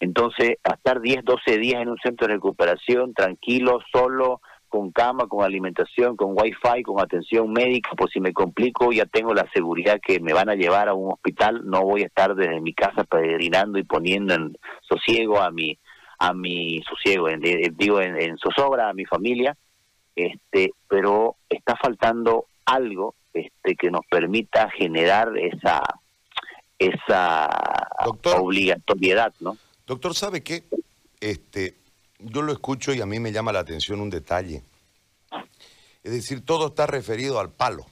Entonces, 0.00 0.56
estar 0.64 1.00
10, 1.00 1.24
12 1.24 1.58
días 1.58 1.82
en 1.82 1.88
un 1.88 1.98
centro 1.98 2.26
de 2.26 2.34
recuperación 2.34 3.14
tranquilo, 3.14 3.80
solo, 3.92 4.40
con 4.72 4.90
cama, 4.90 5.26
con 5.28 5.44
alimentación, 5.44 6.16
con 6.16 6.32
wifi, 6.34 6.82
con 6.82 6.98
atención 6.98 7.52
médica, 7.52 7.90
por 7.90 8.10
si 8.10 8.20
me 8.20 8.32
complico, 8.32 8.90
ya 8.90 9.04
tengo 9.04 9.34
la 9.34 9.46
seguridad 9.52 10.00
que 10.00 10.18
me 10.18 10.32
van 10.32 10.48
a 10.48 10.54
llevar 10.54 10.88
a 10.88 10.94
un 10.94 11.12
hospital, 11.12 11.60
no 11.64 11.82
voy 11.82 12.02
a 12.02 12.06
estar 12.06 12.34
desde 12.34 12.60
mi 12.60 12.72
casa 12.72 13.04
peregrinando 13.04 13.78
y 13.78 13.84
poniendo 13.84 14.32
en 14.32 14.56
sosiego 14.80 15.40
a 15.42 15.50
mi, 15.50 15.78
a 16.18 16.32
mi 16.32 16.82
sosiego, 16.88 17.28
en, 17.28 17.40
digo 17.76 18.00
en, 18.00 18.38
zozobra 18.38 18.88
a 18.88 18.94
mi 18.94 19.04
familia, 19.04 19.56
este, 20.16 20.72
pero 20.88 21.36
está 21.48 21.76
faltando 21.76 22.46
algo 22.64 23.14
este, 23.32 23.76
que 23.76 23.90
nos 23.90 24.02
permita 24.10 24.70
generar 24.70 25.36
esa, 25.38 25.82
esa 26.78 27.48
obligatoriedad, 28.36 29.32
¿no? 29.40 29.56
Doctor, 29.86 30.14
¿sabe 30.14 30.42
qué? 30.42 30.64
Este, 31.20 31.76
yo 32.18 32.42
lo 32.42 32.52
escucho 32.52 32.92
y 32.92 33.00
a 33.00 33.06
mí 33.06 33.20
me 33.20 33.32
llama 33.32 33.52
la 33.52 33.60
atención 33.60 34.00
un 34.00 34.10
detalle. 34.10 34.62
Es 36.02 36.12
decir, 36.12 36.44
todo 36.44 36.68
está 36.68 36.86
referido 36.86 37.38
al 37.38 37.50
palo. 37.50 37.86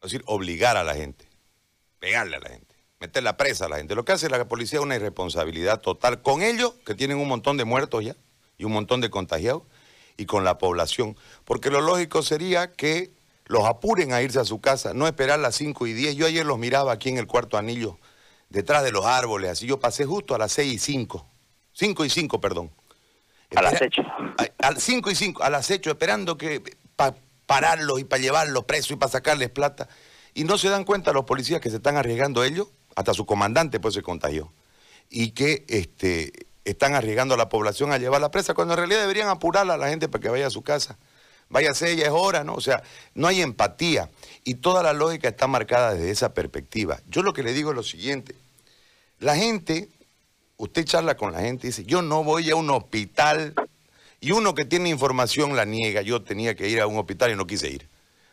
Es 0.00 0.12
decir, 0.12 0.22
obligar 0.26 0.76
a 0.76 0.84
la 0.84 0.94
gente, 0.94 1.26
pegarle 1.98 2.36
a 2.36 2.40
la 2.40 2.50
gente, 2.50 2.74
meter 3.00 3.22
la 3.22 3.36
presa 3.36 3.66
a 3.66 3.68
la 3.68 3.78
gente. 3.78 3.96
Lo 3.96 4.04
que 4.04 4.12
hace 4.12 4.28
la 4.28 4.46
policía 4.46 4.78
es 4.78 4.84
una 4.84 4.94
irresponsabilidad 4.94 5.80
total 5.80 6.22
con 6.22 6.42
ellos, 6.42 6.74
que 6.86 6.94
tienen 6.94 7.18
un 7.18 7.26
montón 7.26 7.56
de 7.56 7.64
muertos 7.64 8.04
ya 8.04 8.14
y 8.56 8.64
un 8.64 8.72
montón 8.72 9.00
de 9.00 9.10
contagiados, 9.10 9.64
y 10.18 10.26
con 10.26 10.44
la 10.44 10.58
población. 10.58 11.16
Porque 11.46 11.70
lo 11.70 11.80
lógico 11.80 12.22
sería 12.22 12.72
que 12.72 13.12
los 13.46 13.64
apuren 13.64 14.12
a 14.12 14.20
irse 14.20 14.38
a 14.38 14.44
su 14.44 14.60
casa, 14.60 14.92
no 14.92 15.06
esperar 15.06 15.38
las 15.38 15.54
5 15.54 15.86
y 15.86 15.94
10. 15.94 16.16
Yo 16.16 16.26
ayer 16.26 16.44
los 16.44 16.58
miraba 16.58 16.92
aquí 16.92 17.08
en 17.08 17.16
el 17.16 17.26
cuarto 17.26 17.56
anillo, 17.56 17.98
detrás 18.50 18.84
de 18.84 18.92
los 18.92 19.06
árboles, 19.06 19.50
así 19.50 19.66
yo 19.66 19.80
pasé 19.80 20.04
justo 20.04 20.34
a 20.34 20.38
las 20.38 20.52
6 20.52 20.74
y 20.74 20.78
5 20.78 21.26
5 21.78 22.04
y 22.04 22.10
5, 22.10 22.40
perdón. 22.40 22.72
Al 23.54 23.66
acecho. 23.66 24.02
Al 24.58 24.80
5 24.80 25.10
y 25.10 25.14
5, 25.14 25.42
al 25.44 25.54
acecho, 25.54 25.90
esperando 25.90 26.36
que 26.36 26.60
para 26.96 27.14
pararlos 27.46 28.00
y 28.00 28.04
para 28.04 28.20
llevarlos 28.20 28.64
presos 28.64 28.92
y 28.92 28.96
para 28.96 29.12
sacarles 29.12 29.48
plata. 29.50 29.88
Y 30.34 30.42
no 30.42 30.58
se 30.58 30.68
dan 30.68 30.84
cuenta 30.84 31.12
los 31.12 31.24
policías 31.24 31.60
que 31.60 31.70
se 31.70 31.76
están 31.76 31.96
arriesgando 31.96 32.42
ellos, 32.42 32.68
hasta 32.96 33.14
su 33.14 33.26
comandante 33.26 33.78
pues 33.78 33.94
se 33.94 34.02
contagió, 34.02 34.52
y 35.08 35.30
que 35.30 35.64
este, 35.68 36.47
están 36.70 36.94
arriesgando 36.94 37.34
a 37.34 37.36
la 37.36 37.48
población 37.48 37.92
a 37.92 37.98
llevar 37.98 38.20
la 38.20 38.30
presa, 38.30 38.54
cuando 38.54 38.74
en 38.74 38.78
realidad 38.78 39.00
deberían 39.00 39.28
apurarla 39.28 39.74
a 39.74 39.78
la 39.78 39.88
gente 39.88 40.08
para 40.08 40.22
que 40.22 40.28
vaya 40.28 40.46
a 40.46 40.50
su 40.50 40.62
casa. 40.62 40.98
Váyase, 41.48 41.96
ya 41.96 42.04
es 42.04 42.12
hora, 42.12 42.44
¿no? 42.44 42.54
O 42.54 42.60
sea, 42.60 42.82
no 43.14 43.26
hay 43.26 43.40
empatía. 43.40 44.10
Y 44.44 44.54
toda 44.54 44.82
la 44.82 44.92
lógica 44.92 45.28
está 45.28 45.46
marcada 45.46 45.94
desde 45.94 46.10
esa 46.10 46.34
perspectiva. 46.34 47.00
Yo 47.08 47.22
lo 47.22 47.32
que 47.32 47.42
le 47.42 47.52
digo 47.52 47.70
es 47.70 47.76
lo 47.76 47.82
siguiente. 47.82 48.34
La 49.18 49.34
gente 49.34 49.88
usted 50.58 50.84
charla 50.84 51.16
con 51.16 51.32
la 51.32 51.40
gente 51.40 51.66
y 51.66 51.70
dice, 51.70 51.84
yo 51.84 52.02
no 52.02 52.22
voy 52.22 52.50
a 52.50 52.56
un 52.56 52.68
hospital 52.70 53.54
y 54.20 54.32
uno 54.32 54.54
que 54.54 54.64
tiene 54.64 54.90
información 54.90 55.56
la 55.56 55.64
niega, 55.64 56.02
yo 56.02 56.22
tenía 56.22 56.54
que 56.54 56.68
ir 56.68 56.80
a 56.80 56.86
un 56.86 56.98
hospital 56.98 57.30
y 57.30 57.36
no 57.36 57.46
quise 57.46 57.70
ir. 57.70 57.88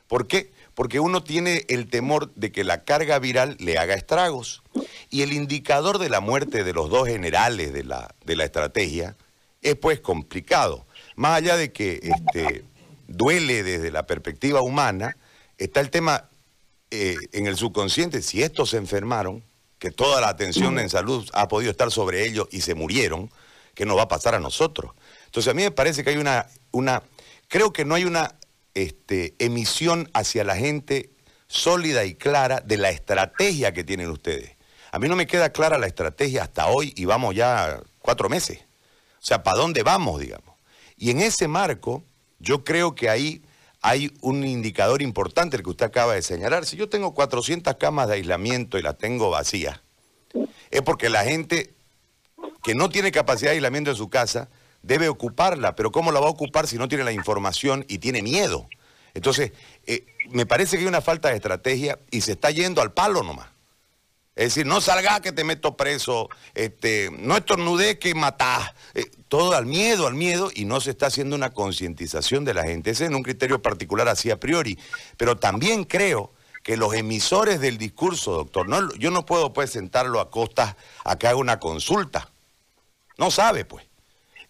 ¿Por 0.07 0.27
qué? 0.27 0.51
Porque 0.75 0.99
uno 0.99 1.23
tiene 1.23 1.65
el 1.69 1.89
temor 1.89 2.33
de 2.35 2.51
que 2.51 2.63
la 2.63 2.83
carga 2.83 3.17
viral 3.17 3.57
le 3.59 3.77
haga 3.77 3.95
estragos. 3.95 4.61
Y 5.09 5.21
el 5.21 5.33
indicador 5.33 5.97
de 5.97 6.09
la 6.09 6.19
muerte 6.19 6.63
de 6.63 6.73
los 6.73 6.89
dos 6.89 7.07
generales 7.07 7.73
de 7.73 7.83
la, 7.83 8.13
de 8.25 8.35
la 8.35 8.43
estrategia 8.43 9.15
es 9.61 9.75
pues 9.75 9.99
complicado. 10.01 10.85
Más 11.15 11.37
allá 11.37 11.55
de 11.55 11.71
que 11.71 12.01
este, 12.03 12.65
duele 13.07 13.63
desde 13.63 13.89
la 13.89 14.05
perspectiva 14.05 14.61
humana, 14.61 15.17
está 15.57 15.79
el 15.79 15.89
tema 15.89 16.29
eh, 16.91 17.15
en 17.31 17.47
el 17.47 17.57
subconsciente, 17.57 18.21
si 18.21 18.43
estos 18.43 18.71
se 18.71 18.77
enfermaron, 18.77 19.43
que 19.79 19.91
toda 19.91 20.21
la 20.21 20.29
atención 20.29 20.79
en 20.79 20.89
salud 20.89 21.29
ha 21.33 21.47
podido 21.47 21.71
estar 21.71 21.91
sobre 21.91 22.25
ellos 22.25 22.47
y 22.51 22.61
se 22.61 22.75
murieron, 22.75 23.29
¿qué 23.73 23.85
nos 23.85 23.97
va 23.97 24.03
a 24.03 24.07
pasar 24.07 24.35
a 24.35 24.39
nosotros? 24.39 24.91
Entonces 25.25 25.51
a 25.51 25.53
mí 25.53 25.63
me 25.63 25.71
parece 25.71 26.03
que 26.03 26.11
hay 26.11 26.17
una, 26.17 26.47
una 26.71 27.03
creo 27.47 27.73
que 27.73 27.85
no 27.85 27.95
hay 27.95 28.05
una 28.05 28.35
este, 28.75 29.33
emisión 29.39 30.09
hacia 30.13 30.43
la 30.43 30.55
gente 30.55 31.09
sólida 31.47 32.05
y 32.05 32.15
clara 32.15 32.61
de 32.61 32.77
la 32.77 32.89
estrategia 32.89 33.73
que 33.73 33.83
tienen 33.83 34.09
ustedes. 34.09 34.51
A 34.91 34.99
mí 34.99 35.09
no 35.09 35.15
me 35.15 35.27
queda 35.27 35.49
clara 35.49 35.77
la 35.77 35.87
estrategia 35.87 36.43
hasta 36.43 36.67
hoy 36.67 36.93
y 36.95 37.05
vamos 37.05 37.35
ya 37.35 37.81
cuatro 37.99 38.29
meses. 38.29 38.59
O 39.19 39.25
sea, 39.25 39.43
¿para 39.43 39.57
dónde 39.57 39.83
vamos, 39.83 40.19
digamos? 40.19 40.55
Y 40.97 41.09
en 41.09 41.21
ese 41.21 41.47
marco, 41.47 42.03
yo 42.39 42.63
creo 42.63 42.95
que 42.95 43.09
ahí 43.09 43.41
hay 43.81 44.11
un 44.21 44.45
indicador 44.45 45.01
importante 45.01 45.57
el 45.57 45.63
que 45.63 45.69
usted 45.69 45.85
acaba 45.85 46.13
de 46.13 46.21
señalar. 46.21 46.65
Si 46.65 46.75
yo 46.77 46.89
tengo 46.89 47.13
400 47.13 47.75
camas 47.75 48.07
de 48.07 48.15
aislamiento 48.15 48.77
y 48.77 48.81
las 48.81 48.97
tengo 48.97 49.29
vacías, 49.29 49.81
es 50.71 50.81
porque 50.81 51.09
la 51.09 51.23
gente 51.23 51.73
que 52.63 52.73
no 52.73 52.89
tiene 52.89 53.11
capacidad 53.11 53.51
de 53.51 53.55
aislamiento 53.55 53.91
en 53.91 53.95
su 53.95 54.09
casa 54.09 54.49
debe 54.85 55.09
ocuparla, 55.09 55.75
pero 55.75 55.91
¿cómo 55.91 56.11
la 56.11 56.19
va 56.19 56.27
a 56.27 56.31
ocupar 56.31 56.67
si 56.67 56.77
no 56.77 56.87
tiene 56.87 57.03
la 57.03 57.11
información 57.11 57.85
y 57.87 57.97
tiene 57.97 58.21
miedo? 58.21 58.67
Entonces, 59.13 59.51
eh, 59.87 60.05
me 60.29 60.45
parece 60.45 60.77
que 60.77 60.83
hay 60.83 60.87
una 60.87 61.01
falta 61.01 61.29
de 61.29 61.35
estrategia 61.35 61.99
y 62.11 62.21
se 62.21 62.33
está 62.33 62.51
yendo 62.51 62.81
al 62.81 62.93
palo 62.93 63.23
nomás. 63.23 63.47
Es 64.35 64.47
decir, 64.47 64.65
no 64.65 64.81
salga 64.81 65.21
que 65.21 65.31
te 65.31 65.45
meto 65.45 65.77
preso, 65.77 66.29
este, 66.53 67.09
no 67.19 67.37
estornudé 67.37 67.97
que 67.97 68.13
matás. 68.13 68.73
Eh, 68.93 69.05
todo 69.29 69.53
al 69.53 69.65
miedo, 69.65 70.07
al 70.07 70.13
miedo, 70.13 70.51
y 70.53 70.65
no 70.65 70.81
se 70.81 70.91
está 70.91 71.07
haciendo 71.07 71.37
una 71.37 71.51
concientización 71.51 72.43
de 72.43 72.53
la 72.53 72.63
gente. 72.63 72.91
Ese 72.91 73.05
es 73.05 73.11
un 73.11 73.23
criterio 73.23 73.61
particular 73.61 74.09
así 74.09 74.29
a 74.31 74.39
priori. 74.39 74.77
Pero 75.15 75.37
también 75.37 75.85
creo 75.85 76.33
que 76.63 76.75
los 76.75 76.93
emisores 76.93 77.61
del 77.61 77.77
discurso, 77.77 78.33
doctor, 78.33 78.67
yo 78.99 79.09
no 79.09 79.25
puedo 79.25 79.53
pues 79.53 79.71
sentarlo 79.71 80.19
a 80.19 80.29
costas 80.29 80.75
a 81.05 81.17
que 81.17 81.27
haga 81.27 81.37
una 81.37 81.59
consulta. 81.59 82.29
No 83.17 83.31
sabe, 83.31 83.63
pues. 83.63 83.85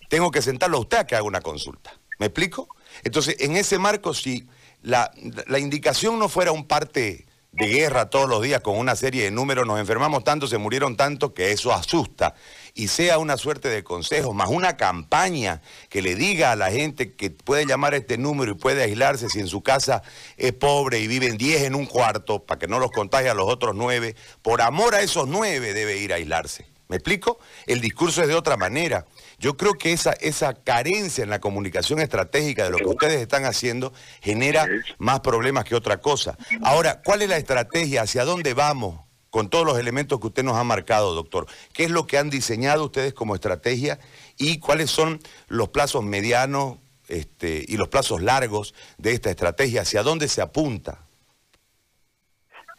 Tengo 0.10 0.32
que 0.32 0.42
sentarlo 0.42 0.78
a 0.78 0.82
usted 0.82 0.98
a 0.98 1.08
que 1.08 1.16
haga 1.16 1.24
una 1.24 1.42
consulta. 1.42 1.94
¿Me 2.20 2.28
explico? 2.28 2.70
Entonces, 3.04 3.36
en 3.40 3.58
ese 3.58 3.78
marco, 3.78 4.14
si 4.14 4.48
la, 4.82 5.12
indicación 5.58 6.20
no 6.20 6.30
fuera 6.30 6.52
un 6.52 6.66
parte 6.66 7.26
de 7.52 7.68
guerra 7.68 8.10
todos 8.10 8.30
los 8.30 8.42
días 8.42 8.62
con 8.62 8.78
una 8.78 8.96
serie 8.96 9.24
de 9.24 9.32
números, 9.32 9.66
nos 9.66 9.80
enfermamos 9.80 10.24
tanto, 10.24 10.46
se 10.46 10.58
murieron 10.58 10.98
tanto, 10.98 11.34
que 11.34 11.52
eso 11.52 11.74
asusta 11.74 12.36
y 12.74 12.90
sea 12.90 13.18
una 13.18 13.38
suerte 13.38 13.70
de 13.70 13.84
consejo, 13.84 14.34
más 14.34 14.50
una 14.50 14.76
campaña 14.76 15.62
que 15.90 16.02
le 16.02 16.16
diga 16.16 16.52
a 16.52 16.56
la 16.56 16.70
gente 16.70 17.14
que 17.14 17.32
puede 17.32 17.66
llamar 17.66 17.94
a 17.94 17.98
este 17.98 18.18
número 18.18 18.52
y 18.52 18.56
puede 18.56 18.84
aislarse 18.84 19.30
si 19.30 19.40
en 19.40 19.48
su 19.48 19.62
casa 19.62 20.04
es 20.38 20.52
pobre 20.52 21.00
y 21.00 21.08
viven 21.08 21.38
10 21.38 21.64
en 21.64 21.76
un 21.76 21.86
cuarto 21.86 22.44
para 22.44 22.60
que 22.60 22.68
no 22.68 22.80
los 22.80 22.92
contagie 22.92 23.30
a 23.30 23.34
los 23.34 23.48
otros 23.48 23.74
9, 23.74 24.16
por 24.42 24.62
amor 24.62 24.96
a 24.96 25.02
esos 25.02 25.28
9 25.28 25.74
debe 25.74 25.98
ir 25.98 26.12
a 26.12 26.18
aislarse. 26.18 26.68
¿Me 26.88 26.98
explico? 26.98 27.40
El 27.66 27.82
discurso 27.82 28.22
es 28.22 28.28
de 28.28 28.36
otra 28.36 28.58
manera. 28.58 29.06
Yo 29.46 29.56
creo 29.58 29.76
que 29.76 29.94
esa, 29.94 30.14
esa 30.14 30.56
carencia 30.56 31.24
en 31.24 31.30
la 31.30 31.38
comunicación 31.38 32.00
estratégica 32.00 32.64
de 32.64 32.72
lo 32.72 32.78
que 32.78 32.88
ustedes 32.88 33.22
están 33.22 33.46
haciendo 33.46 33.94
genera 34.20 34.66
más 34.98 35.20
problemas 35.20 35.66
que 35.66 35.76
otra 35.76 35.98
cosa. 35.98 36.36
Ahora, 36.64 37.04
¿cuál 37.04 37.22
es 37.22 37.30
la 37.30 37.38
estrategia? 37.38 38.02
¿Hacia 38.02 38.26
dónde 38.26 38.56
vamos? 38.56 39.02
con 39.30 39.50
todos 39.50 39.66
los 39.66 39.78
elementos 39.78 40.20
que 40.20 40.28
usted 40.28 40.44
nos 40.44 40.56
ha 40.56 40.64
marcado, 40.64 41.14
doctor. 41.14 41.46
¿Qué 41.74 41.84
es 41.84 41.92
lo 41.92 42.08
que 42.08 42.18
han 42.18 42.32
diseñado 42.32 42.86
ustedes 42.86 43.14
como 43.14 43.36
estrategia 43.36 44.00
y 44.38 44.60
cuáles 44.60 44.90
son 44.90 45.20
los 45.48 45.70
plazos 45.70 46.04
medianos 46.04 46.78
este, 47.08 47.64
y 47.68 47.78
los 47.78 47.90
plazos 47.90 48.24
largos 48.24 48.74
de 48.98 49.12
esta 49.12 49.30
estrategia? 49.30 49.82
¿Hacia 49.82 50.02
dónde 50.02 50.28
se 50.28 50.42
apunta? 50.42 51.02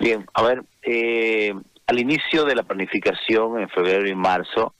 Bien, 0.00 0.26
a 0.34 0.42
ver, 0.42 0.64
eh, 0.82 1.54
al 1.86 2.00
inicio 2.00 2.44
de 2.44 2.56
la 2.56 2.64
planificación 2.64 3.60
en 3.60 3.68
febrero 3.68 4.08
y 4.08 4.14
marzo, 4.16 4.74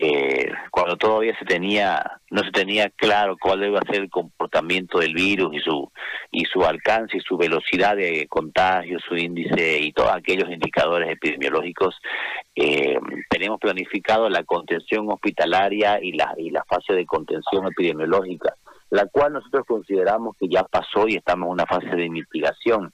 eh, 0.00 0.52
cuando 0.70 0.96
todavía 0.96 1.36
se 1.38 1.44
tenía 1.44 2.20
no 2.30 2.44
se 2.44 2.52
tenía 2.52 2.88
claro 2.90 3.36
cuál 3.36 3.60
debe 3.60 3.80
ser 3.90 4.02
el 4.02 4.10
comportamiento 4.10 5.00
del 5.00 5.12
virus 5.12 5.56
y 5.56 5.58
su 5.58 5.90
y 6.30 6.44
su 6.44 6.64
alcance 6.64 7.16
y 7.16 7.20
su 7.20 7.36
velocidad 7.36 7.96
de 7.96 8.28
contagio, 8.28 9.00
su 9.00 9.16
índice 9.16 9.80
y 9.80 9.92
todos 9.92 10.12
aquellos 10.12 10.48
indicadores 10.50 11.10
epidemiológicos, 11.10 11.96
eh, 12.54 12.96
tenemos 13.28 13.58
planificado 13.58 14.28
la 14.28 14.44
contención 14.44 15.10
hospitalaria 15.10 15.98
y 16.00 16.12
la 16.12 16.32
y 16.38 16.50
la 16.50 16.62
fase 16.64 16.92
de 16.94 17.04
contención 17.04 17.66
epidemiológica, 17.66 18.54
la 18.90 19.06
cual 19.06 19.32
nosotros 19.32 19.64
consideramos 19.66 20.36
que 20.38 20.48
ya 20.48 20.62
pasó 20.62 21.08
y 21.08 21.16
estamos 21.16 21.46
en 21.46 21.52
una 21.54 21.66
fase 21.66 21.96
de 21.96 22.08
mitigación. 22.08 22.92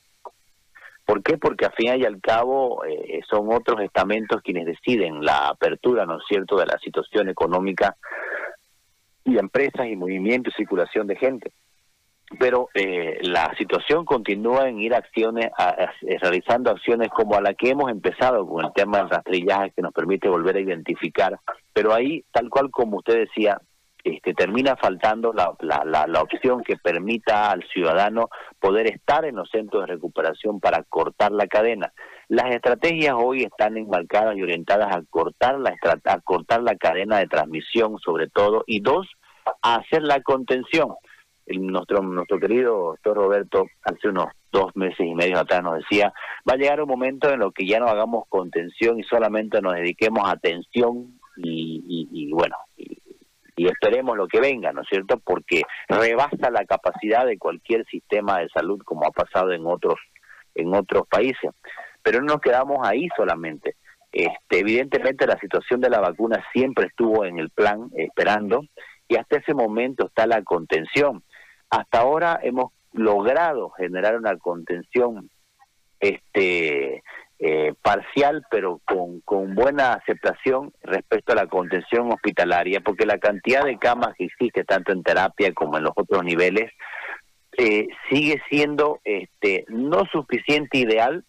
¿Por 1.04 1.22
qué? 1.22 1.36
Porque 1.36 1.66
al 1.66 1.72
fin 1.72 2.00
y 2.00 2.04
al 2.04 2.20
cabo 2.20 2.84
eh, 2.84 3.20
son 3.28 3.52
otros 3.52 3.80
estamentos 3.80 4.40
quienes 4.42 4.66
deciden 4.66 5.22
la 5.22 5.48
apertura, 5.48 6.06
¿no 6.06 6.18
es 6.18 6.24
cierto?, 6.26 6.56
de 6.56 6.66
la 6.66 6.78
situación 6.78 7.28
económica 7.28 7.96
y 9.24 9.38
empresas 9.38 9.86
y 9.86 9.96
movimiento 9.96 10.50
y 10.50 10.54
circulación 10.54 11.06
de 11.06 11.16
gente. 11.16 11.52
Pero 12.38 12.68
eh, 12.74 13.18
la 13.22 13.54
situación 13.58 14.06
continúa 14.06 14.68
en 14.68 14.80
ir 14.80 14.94
acciones, 14.94 15.50
realizando 16.20 16.70
acciones 16.70 17.10
como 17.10 17.36
a 17.36 17.42
la 17.42 17.52
que 17.52 17.70
hemos 17.70 17.90
empezado 17.90 18.46
con 18.46 18.64
el 18.64 18.72
tema 18.72 18.98
del 18.98 19.10
rastrillaje 19.10 19.72
que 19.76 19.82
nos 19.82 19.92
permite 19.92 20.28
volver 20.28 20.56
a 20.56 20.60
identificar. 20.60 21.38
Pero 21.74 21.92
ahí, 21.92 22.24
tal 22.32 22.48
cual 22.48 22.70
como 22.70 22.96
usted 22.96 23.18
decía, 23.18 23.60
este, 24.04 24.34
termina 24.34 24.76
faltando 24.76 25.32
la, 25.32 25.54
la, 25.60 26.06
la, 26.06 26.20
opción 26.20 26.62
que 26.62 26.76
permita 26.76 27.50
al 27.50 27.64
ciudadano 27.68 28.28
poder 28.60 28.86
estar 28.86 29.24
en 29.24 29.36
los 29.36 29.48
centros 29.50 29.82
de 29.82 29.94
recuperación 29.94 30.60
para 30.60 30.82
cortar 30.82 31.32
la 31.32 31.46
cadena. 31.46 31.90
Las 32.28 32.54
estrategias 32.54 33.14
hoy 33.16 33.44
están 33.44 33.78
enmarcadas 33.78 34.36
y 34.36 34.42
orientadas 34.42 34.94
a 34.94 35.02
cortar 35.08 35.58
la, 35.58 35.74
a 36.04 36.20
cortar 36.20 36.62
la 36.62 36.76
cadena 36.76 37.18
de 37.18 37.28
transmisión 37.28 37.98
sobre 37.98 38.28
todo 38.28 38.62
y 38.66 38.80
dos, 38.80 39.08
a 39.62 39.76
hacer 39.76 40.02
la 40.02 40.20
contención. 40.20 40.96
nuestro, 41.46 42.02
nuestro 42.02 42.38
querido 42.38 42.76
doctor 42.90 43.16
Roberto 43.16 43.66
hace 43.84 44.08
unos 44.08 44.26
dos 44.52 44.70
meses 44.76 45.00
y 45.00 45.14
medio 45.14 45.38
atrás 45.38 45.62
nos 45.62 45.78
decía, 45.78 46.12
va 46.46 46.54
a 46.54 46.56
llegar 46.56 46.82
un 46.82 46.88
momento 46.88 47.30
en 47.30 47.40
lo 47.40 47.52
que 47.52 47.66
ya 47.66 47.80
no 47.80 47.86
hagamos 47.86 48.28
contención 48.28 49.00
y 49.00 49.02
solamente 49.04 49.62
nos 49.62 49.74
dediquemos 49.74 50.28
a 50.28 50.32
atención 50.32 51.18
y, 51.36 52.08
y, 52.12 52.32
bueno, 52.32 52.56
esperemos 53.56 54.16
lo 54.16 54.26
que 54.26 54.40
venga, 54.40 54.72
¿no 54.72 54.82
es 54.82 54.88
cierto? 54.88 55.18
Porque 55.18 55.62
rebasa 55.88 56.50
la 56.50 56.64
capacidad 56.64 57.24
de 57.26 57.38
cualquier 57.38 57.84
sistema 57.86 58.40
de 58.40 58.48
salud 58.48 58.80
como 58.84 59.06
ha 59.06 59.10
pasado 59.10 59.52
en 59.52 59.66
otros 59.66 59.94
en 60.54 60.74
otros 60.74 61.06
países. 61.08 61.50
Pero 62.02 62.20
no 62.20 62.34
nos 62.34 62.40
quedamos 62.40 62.86
ahí 62.86 63.08
solamente. 63.16 63.76
Este, 64.12 64.60
evidentemente 64.60 65.26
la 65.26 65.38
situación 65.38 65.80
de 65.80 65.90
la 65.90 66.00
vacuna 66.00 66.44
siempre 66.52 66.86
estuvo 66.86 67.24
en 67.24 67.38
el 67.38 67.50
plan 67.50 67.90
esperando 67.96 68.64
y 69.08 69.16
hasta 69.16 69.38
ese 69.38 69.54
momento 69.54 70.06
está 70.06 70.26
la 70.26 70.42
contención. 70.42 71.24
Hasta 71.70 71.98
ahora 71.98 72.38
hemos 72.42 72.72
logrado 72.92 73.70
generar 73.70 74.16
una 74.16 74.36
contención 74.36 75.30
este 75.98 77.02
eh, 77.38 77.74
parcial, 77.82 78.44
pero 78.50 78.80
con, 78.84 79.54
buena 79.54 79.94
aceptación 79.94 80.72
respecto 80.82 81.32
a 81.32 81.36
la 81.36 81.46
contención 81.46 82.12
hospitalaria, 82.12 82.80
porque 82.80 83.06
la 83.06 83.18
cantidad 83.18 83.64
de 83.64 83.78
camas 83.78 84.14
que 84.16 84.24
existe, 84.24 84.64
tanto 84.64 84.92
en 84.92 85.02
terapia 85.02 85.52
como 85.52 85.78
en 85.78 85.84
los 85.84 85.92
otros 85.96 86.24
niveles, 86.24 86.70
eh, 87.56 87.88
sigue 88.10 88.40
siendo 88.48 89.00
este, 89.04 89.64
no 89.68 90.04
suficiente 90.10 90.78
ideal, 90.78 91.24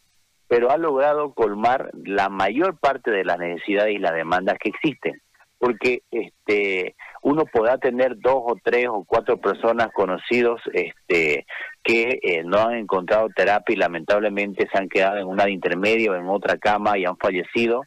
pero 0.48 0.72
ha 0.72 0.78
logrado 0.78 1.34
colmar 1.34 1.92
la 1.94 2.30
mayor 2.30 2.78
parte 2.78 3.12
de 3.12 3.26
las 3.26 3.38
necesidades 3.38 3.96
y 3.96 4.00
las 4.00 4.14
demandas 4.14 4.58
que 4.60 4.70
existen 4.70 5.22
porque 5.66 6.04
este 6.12 6.96
uno 7.24 7.44
podrá 7.46 7.80
tener 7.80 8.20
dos 8.20 8.36
o 8.38 8.56
tres 8.64 8.86
o 8.88 9.04
cuatro 9.04 9.38
personas 9.38 9.88
conocidos 9.92 10.62
este 10.74 11.48
que 11.84 12.20
eh, 12.22 12.44
no 12.44 12.60
han 12.60 12.76
encontrado 12.76 13.30
terapia 13.36 13.74
y 13.74 13.78
lamentablemente 13.78 14.68
se 14.72 14.78
han 14.78 14.88
quedado 14.88 15.18
en 15.18 15.26
una 15.26 15.46
de 15.46 15.54
intermedio 15.54 16.16
en 16.16 16.28
otra 16.28 16.60
cama 16.60 17.00
y 17.00 17.06
han 17.06 17.18
fallecido 17.18 17.82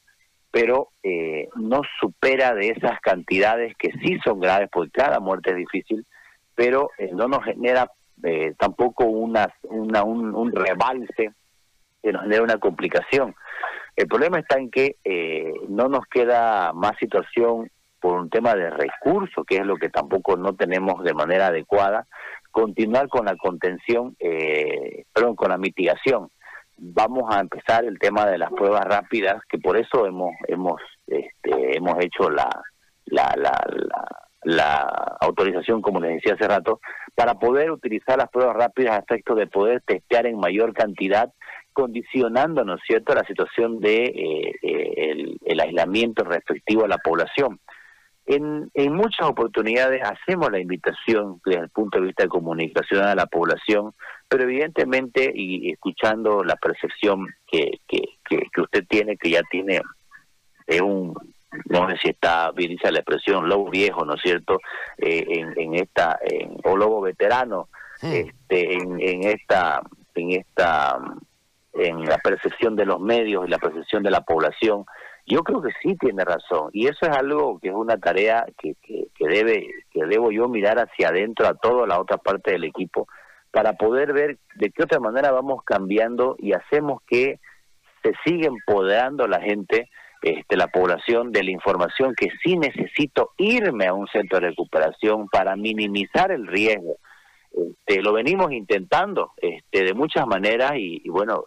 pero 0.50 0.88
eh, 1.04 1.46
no 1.54 1.82
supera 2.00 2.52
de 2.52 2.70
esas 2.70 2.98
cantidades 3.00 3.76
que 3.78 3.92
sí 4.02 4.18
son 4.24 4.40
graves 4.40 4.68
porque 4.72 4.90
cada 4.90 5.20
muerte 5.20 5.50
es 5.50 5.58
difícil 5.58 6.04
pero 6.56 6.90
eh, 6.98 7.10
no 7.12 7.28
nos 7.28 7.44
genera 7.44 7.88
tampoco 8.58 9.04
una, 9.04 9.54
una 9.62 10.02
un, 10.02 10.34
un 10.34 10.50
rebalse 10.50 11.30
que 12.02 12.12
nos 12.12 12.22
genera 12.22 12.42
una 12.42 12.58
complicación 12.58 13.36
el 13.98 14.06
problema 14.06 14.38
está 14.38 14.58
en 14.58 14.70
que 14.70 14.94
eh, 15.02 15.52
no 15.68 15.88
nos 15.88 16.06
queda 16.06 16.72
más 16.72 16.92
situación 17.00 17.68
por 17.98 18.20
un 18.20 18.30
tema 18.30 18.54
de 18.54 18.70
recursos, 18.70 19.44
que 19.44 19.56
es 19.56 19.66
lo 19.66 19.76
que 19.76 19.88
tampoco 19.88 20.36
no 20.36 20.54
tenemos 20.54 21.02
de 21.02 21.14
manera 21.14 21.48
adecuada, 21.48 22.06
continuar 22.52 23.08
con 23.08 23.26
la 23.26 23.34
contención, 23.34 24.14
eh, 24.20 25.04
perdón, 25.12 25.34
con 25.34 25.48
la 25.48 25.58
mitigación. 25.58 26.30
Vamos 26.76 27.24
a 27.34 27.40
empezar 27.40 27.84
el 27.86 27.98
tema 27.98 28.24
de 28.26 28.38
las 28.38 28.52
pruebas 28.52 28.84
rápidas, 28.84 29.42
que 29.48 29.58
por 29.58 29.76
eso 29.76 30.06
hemos 30.06 30.30
hemos 30.46 30.80
este, 31.08 31.76
hemos 31.76 31.96
hecho 31.98 32.30
la 32.30 32.48
la, 33.06 33.34
la, 33.36 33.52
la 34.44 35.16
autorización, 35.20 35.82
como 35.82 35.98
les 35.98 36.14
decía 36.14 36.34
hace 36.34 36.46
rato, 36.46 36.78
para 37.16 37.34
poder 37.34 37.72
utilizar 37.72 38.16
las 38.16 38.30
pruebas 38.30 38.54
rápidas 38.54 38.94
a 38.94 39.00
efecto 39.00 39.34
de 39.34 39.48
poder 39.48 39.82
testear 39.84 40.26
en 40.26 40.38
mayor 40.38 40.72
cantidad 40.72 41.32
condicionando, 41.78 42.64
¿no 42.64 42.74
es 42.74 42.80
cierto?, 42.84 43.14
la 43.14 43.24
situación 43.24 43.78
de 43.78 44.06
eh, 44.06 44.52
eh, 44.62 45.36
el, 45.46 45.60
aislamiento 45.60 46.24
respectivo 46.24 46.84
a 46.84 46.88
la 46.88 46.98
población. 46.98 47.60
En, 48.26 48.68
en 48.74 48.92
muchas 48.96 49.28
oportunidades 49.28 50.02
hacemos 50.02 50.50
la 50.50 50.58
invitación 50.58 51.40
desde 51.44 51.60
el 51.60 51.68
punto 51.68 52.00
de 52.00 52.06
vista 52.06 52.24
de 52.24 52.30
comunicación 52.30 53.04
a 53.04 53.14
la 53.14 53.26
población, 53.26 53.94
pero 54.26 54.42
evidentemente, 54.42 55.30
y 55.32 55.70
escuchando 55.70 56.42
la 56.42 56.56
percepción 56.56 57.28
que, 57.46 57.78
que, 57.86 58.02
que, 58.28 58.60
usted 58.60 58.84
tiene, 58.88 59.16
que 59.16 59.30
ya 59.30 59.42
tiene 59.48 59.80
es 60.66 60.80
un, 60.80 61.14
no 61.66 61.88
sé 61.90 61.96
si 62.02 62.08
está 62.08 62.50
bien 62.50 62.70
dice 62.72 62.90
la 62.90 62.98
expresión, 62.98 63.48
lobo 63.48 63.70
viejo, 63.70 64.04
¿no 64.04 64.14
es 64.14 64.22
cierto?, 64.22 64.58
eh, 64.96 65.24
en, 65.28 65.54
en 65.56 65.74
esta, 65.74 66.18
en, 66.22 66.56
o 66.64 66.76
lobo 66.76 67.02
veterano, 67.02 67.68
este, 68.02 68.74
en, 68.74 69.00
en 69.00 69.22
esta, 69.28 69.80
en 70.16 70.32
esta, 70.32 70.98
en 71.78 72.04
la 72.04 72.18
percepción 72.18 72.76
de 72.76 72.86
los 72.86 73.00
medios 73.00 73.46
y 73.46 73.50
la 73.50 73.58
percepción 73.58 74.02
de 74.02 74.10
la 74.10 74.22
población. 74.22 74.84
Yo 75.26 75.42
creo 75.42 75.62
que 75.62 75.70
sí 75.82 75.96
tiene 75.96 76.24
razón 76.24 76.70
y 76.72 76.86
eso 76.86 77.06
es 77.06 77.10
algo 77.10 77.58
que 77.60 77.68
es 77.68 77.74
una 77.74 77.98
tarea 77.98 78.46
que, 78.58 78.74
que, 78.82 79.08
que 79.14 79.28
debe 79.28 79.66
que 79.92 80.04
debo 80.06 80.30
yo 80.30 80.48
mirar 80.48 80.78
hacia 80.78 81.08
adentro 81.08 81.46
a 81.46 81.54
toda 81.54 81.86
la 81.86 82.00
otra 82.00 82.16
parte 82.16 82.52
del 82.52 82.64
equipo 82.64 83.06
para 83.50 83.74
poder 83.74 84.12
ver 84.12 84.38
de 84.56 84.70
qué 84.70 84.82
otra 84.82 85.00
manera 85.00 85.30
vamos 85.30 85.62
cambiando 85.64 86.36
y 86.38 86.52
hacemos 86.52 87.02
que 87.06 87.40
se 88.02 88.12
siga 88.24 88.48
empoderando 88.48 89.26
la 89.26 89.40
gente, 89.40 89.90
este, 90.22 90.56
la 90.56 90.68
población 90.68 91.32
de 91.32 91.42
la 91.42 91.50
información 91.50 92.14
que 92.14 92.28
sí 92.42 92.56
necesito 92.56 93.32
irme 93.36 93.86
a 93.86 93.94
un 93.94 94.06
centro 94.08 94.40
de 94.40 94.48
recuperación 94.48 95.28
para 95.28 95.56
minimizar 95.56 96.30
el 96.30 96.46
riesgo. 96.46 96.96
Este, 97.58 98.02
lo 98.02 98.12
venimos 98.12 98.52
intentando 98.52 99.32
este, 99.36 99.84
de 99.84 99.94
muchas 99.94 100.26
maneras 100.26 100.72
y, 100.76 101.08
bueno, 101.08 101.44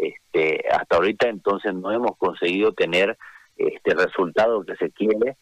este, 0.00 0.64
hasta 0.70 0.96
ahorita 0.96 1.28
entonces 1.28 1.74
no 1.74 1.92
hemos 1.92 2.16
conseguido 2.16 2.72
tener 2.72 3.18
este 3.56 3.94
resultado 3.94 4.64
que 4.64 4.76
se 4.76 4.90
quiere 4.90 5.36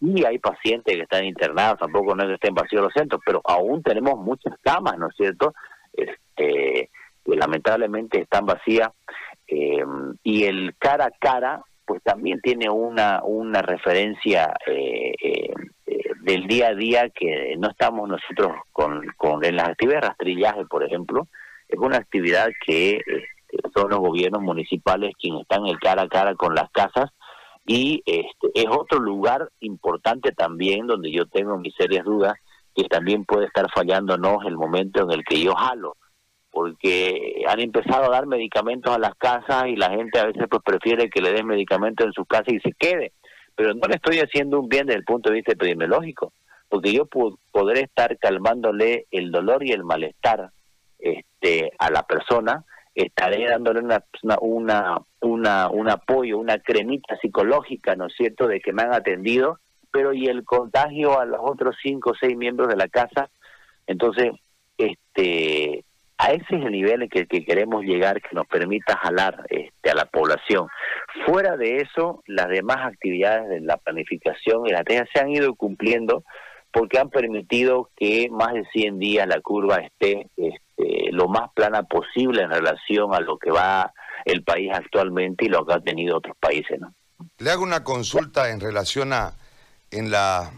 y 0.00 0.24
hay 0.24 0.38
pacientes 0.38 0.94
que 0.94 1.02
están 1.02 1.24
internados, 1.24 1.78
tampoco 1.78 2.14
no 2.14 2.24
es 2.24 2.28
que 2.28 2.34
estén 2.34 2.54
vacíos 2.54 2.82
los 2.82 2.92
centros, 2.92 3.20
pero 3.24 3.40
aún 3.44 3.82
tenemos 3.82 4.18
muchas 4.18 4.54
camas, 4.60 4.98
¿no 4.98 5.08
es 5.08 5.16
cierto? 5.16 5.54
Este, 5.92 6.90
que 7.24 7.36
lamentablemente 7.36 8.20
están 8.20 8.44
vacías 8.44 8.90
eh, 9.46 9.84
y 10.22 10.44
el 10.44 10.74
cara 10.78 11.06
a 11.06 11.10
cara 11.10 11.62
pues 11.84 12.02
también 12.02 12.40
tiene 12.40 12.68
una 12.68 13.22
una 13.22 13.62
referencia 13.62 14.54
eh, 14.66 15.12
eh, 15.22 15.52
del 16.22 16.46
día 16.46 16.68
a 16.68 16.74
día 16.74 17.10
que 17.10 17.56
no 17.58 17.70
estamos 17.70 18.08
nosotros 18.08 18.52
con, 18.72 19.06
con 19.16 19.44
en 19.44 19.56
las 19.56 19.70
actividades 19.70 20.02
de 20.02 20.08
rastrillaje 20.08 20.64
por 20.66 20.84
ejemplo 20.84 21.26
es 21.68 21.78
una 21.78 21.96
actividad 21.96 22.48
que 22.64 22.96
este, 22.96 23.68
son 23.74 23.90
los 23.90 23.98
gobiernos 23.98 24.40
municipales 24.40 25.14
quienes 25.18 25.42
están 25.42 25.66
el 25.66 25.78
cara 25.80 26.02
a 26.02 26.08
cara 26.08 26.34
con 26.34 26.54
las 26.54 26.70
casas 26.70 27.10
y 27.66 28.02
este, 28.06 28.50
es 28.54 28.66
otro 28.70 29.00
lugar 29.00 29.48
importante 29.60 30.32
también 30.32 30.86
donde 30.86 31.10
yo 31.10 31.26
tengo 31.26 31.58
mis 31.58 31.74
serias 31.74 32.04
dudas 32.04 32.34
que 32.74 32.84
también 32.84 33.24
puede 33.24 33.46
estar 33.46 33.66
fallándonos 33.74 34.44
el 34.46 34.56
momento 34.56 35.02
en 35.02 35.10
el 35.10 35.24
que 35.24 35.40
yo 35.42 35.54
jalo 35.54 35.96
porque 36.52 37.42
han 37.48 37.60
empezado 37.60 38.04
a 38.04 38.10
dar 38.10 38.26
medicamentos 38.26 38.94
a 38.94 38.98
las 38.98 39.14
casas 39.16 39.66
y 39.66 39.76
la 39.76 39.90
gente 39.90 40.20
a 40.20 40.26
veces 40.26 40.44
pues 40.48 40.62
prefiere 40.62 41.10
que 41.10 41.22
le 41.22 41.32
den 41.32 41.46
medicamentos 41.46 42.06
en 42.06 42.12
su 42.12 42.24
casa 42.26 42.52
y 42.52 42.60
se 42.60 42.72
quede 42.78 43.12
pero 43.54 43.74
no 43.74 43.86
le 43.88 43.96
estoy 43.96 44.18
haciendo 44.18 44.60
un 44.60 44.68
bien 44.68 44.86
desde 44.86 44.98
el 44.98 45.04
punto 45.04 45.28
de 45.28 45.36
vista 45.36 45.52
epidemiológico 45.52 46.32
porque 46.72 46.94
yo 46.94 47.04
podré 47.04 47.82
estar 47.82 48.16
calmándole 48.16 49.04
el 49.10 49.30
dolor 49.30 49.62
y 49.62 49.72
el 49.72 49.84
malestar 49.84 50.52
este 50.98 51.70
a 51.78 51.90
la 51.90 52.04
persona 52.04 52.64
estaré 52.94 53.46
dándole 53.46 53.80
una, 53.80 54.02
una, 54.40 54.96
una, 55.20 55.68
un 55.68 55.90
apoyo, 55.90 56.38
una 56.38 56.58
cremita 56.60 57.18
psicológica, 57.18 57.94
¿no 57.94 58.06
es 58.06 58.14
cierto?, 58.14 58.46
de 58.46 58.60
que 58.60 58.72
me 58.72 58.84
han 58.84 58.94
atendido, 58.94 59.58
pero 59.90 60.14
y 60.14 60.28
el 60.28 60.44
contagio 60.44 61.20
a 61.20 61.26
los 61.26 61.40
otros 61.42 61.76
cinco 61.82 62.12
o 62.12 62.14
seis 62.18 62.38
miembros 62.38 62.68
de 62.68 62.76
la 62.76 62.88
casa. 62.88 63.28
Entonces, 63.86 64.32
este 64.78 65.84
a 66.16 66.32
ese 66.32 66.56
es 66.56 66.64
el 66.64 66.72
nivel 66.72 67.02
en 67.02 67.08
que, 67.08 67.26
que, 67.26 67.44
queremos 67.44 67.84
llegar 67.84 68.22
que 68.22 68.34
nos 68.34 68.46
permita 68.46 68.96
jalar 68.96 69.44
este, 69.50 69.90
a 69.90 69.94
la 69.94 70.06
población. 70.06 70.68
Fuera 71.26 71.56
de 71.56 71.78
eso, 71.78 72.22
las 72.26 72.48
demás 72.48 72.78
actividades 72.80 73.48
de 73.48 73.60
la 73.60 73.76
planificación 73.76 74.66
y 74.66 74.70
la 74.70 74.84
TEA 74.84 75.06
se 75.12 75.20
han 75.20 75.30
ido 75.30 75.54
cumpliendo 75.54 76.24
porque 76.72 76.98
han 76.98 77.10
permitido 77.10 77.90
que 77.96 78.28
más 78.30 78.54
de 78.54 78.64
100 78.72 78.98
días 78.98 79.28
la 79.28 79.40
curva 79.40 79.76
esté 79.76 80.28
este, 80.36 81.12
lo 81.12 81.28
más 81.28 81.52
plana 81.54 81.82
posible 81.82 82.42
en 82.42 82.50
relación 82.50 83.14
a 83.14 83.20
lo 83.20 83.38
que 83.38 83.50
va 83.50 83.92
el 84.24 84.42
país 84.42 84.70
actualmente 84.72 85.44
y 85.44 85.48
lo 85.48 85.66
que 85.66 85.74
ha 85.74 85.80
tenido 85.80 86.16
otros 86.16 86.36
países. 86.40 86.80
¿no? 86.80 86.94
Le 87.38 87.50
hago 87.50 87.62
una 87.62 87.84
consulta 87.84 88.50
en 88.50 88.60
relación 88.60 89.12
a 89.12 89.34
en 89.90 90.10
la 90.10 90.52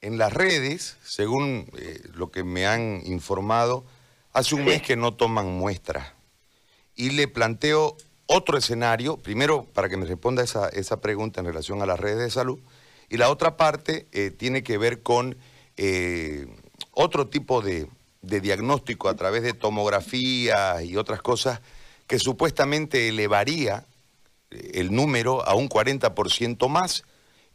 en 0.00 0.16
las 0.16 0.32
redes, 0.32 0.96
según 1.02 1.70
eh, 1.76 2.00
lo 2.14 2.30
que 2.30 2.44
me 2.44 2.66
han 2.66 3.02
informado, 3.04 3.84
hace 4.32 4.54
un 4.54 4.64
mes 4.64 4.80
que 4.80 4.96
no 4.96 5.14
toman 5.14 5.46
muestras. 5.58 6.12
Y 6.94 7.10
le 7.10 7.26
planteo 7.26 7.96
otro 8.30 8.58
escenario, 8.58 9.16
primero 9.16 9.64
para 9.72 9.88
que 9.88 9.96
me 9.96 10.04
responda 10.04 10.44
esa, 10.44 10.68
esa 10.68 11.00
pregunta 11.00 11.40
en 11.40 11.46
relación 11.46 11.80
a 11.82 11.86
las 11.86 11.98
redes 11.98 12.18
de 12.18 12.30
salud, 12.30 12.58
y 13.08 13.16
la 13.16 13.30
otra 13.30 13.56
parte 13.56 14.06
eh, 14.12 14.30
tiene 14.30 14.62
que 14.62 14.76
ver 14.76 15.02
con 15.02 15.38
eh, 15.78 16.46
otro 16.92 17.28
tipo 17.28 17.62
de, 17.62 17.88
de 18.20 18.40
diagnóstico 18.40 19.08
a 19.08 19.14
través 19.14 19.42
de 19.42 19.54
tomografía 19.54 20.82
y 20.82 20.96
otras 20.96 21.22
cosas 21.22 21.60
que 22.06 22.18
supuestamente 22.18 23.08
elevaría 23.08 23.86
eh, 24.50 24.72
el 24.74 24.92
número 24.92 25.46
a 25.48 25.54
un 25.54 25.70
40% 25.70 26.68
más. 26.68 27.04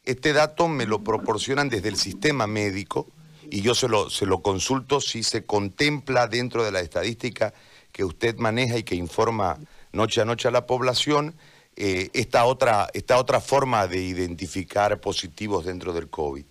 Este 0.03 0.33
dato 0.33 0.67
me 0.67 0.87
lo 0.87 1.03
proporcionan 1.03 1.69
desde 1.69 1.89
el 1.89 1.97
sistema 1.97 2.47
médico 2.47 3.07
y 3.51 3.61
yo 3.61 3.75
se 3.75 3.87
lo, 3.87 4.09
se 4.09 4.25
lo 4.25 4.41
consulto 4.41 5.01
si 5.01 5.21
se 5.21 5.45
contempla 5.45 6.27
dentro 6.27 6.63
de 6.63 6.71
la 6.71 6.79
estadística 6.79 7.53
que 7.91 8.03
usted 8.03 8.37
maneja 8.37 8.77
y 8.77 8.83
que 8.83 8.95
informa 8.95 9.59
noche 9.93 10.21
a 10.21 10.25
noche 10.25 10.47
a 10.47 10.51
la 10.51 10.65
población 10.65 11.35
eh, 11.75 12.09
esta, 12.13 12.45
otra, 12.45 12.87
esta 12.93 13.17
otra 13.17 13.39
forma 13.39 13.87
de 13.87 13.99
identificar 13.99 14.99
positivos 14.99 15.65
dentro 15.65 15.93
del 15.93 16.09
COVID. 16.09 16.45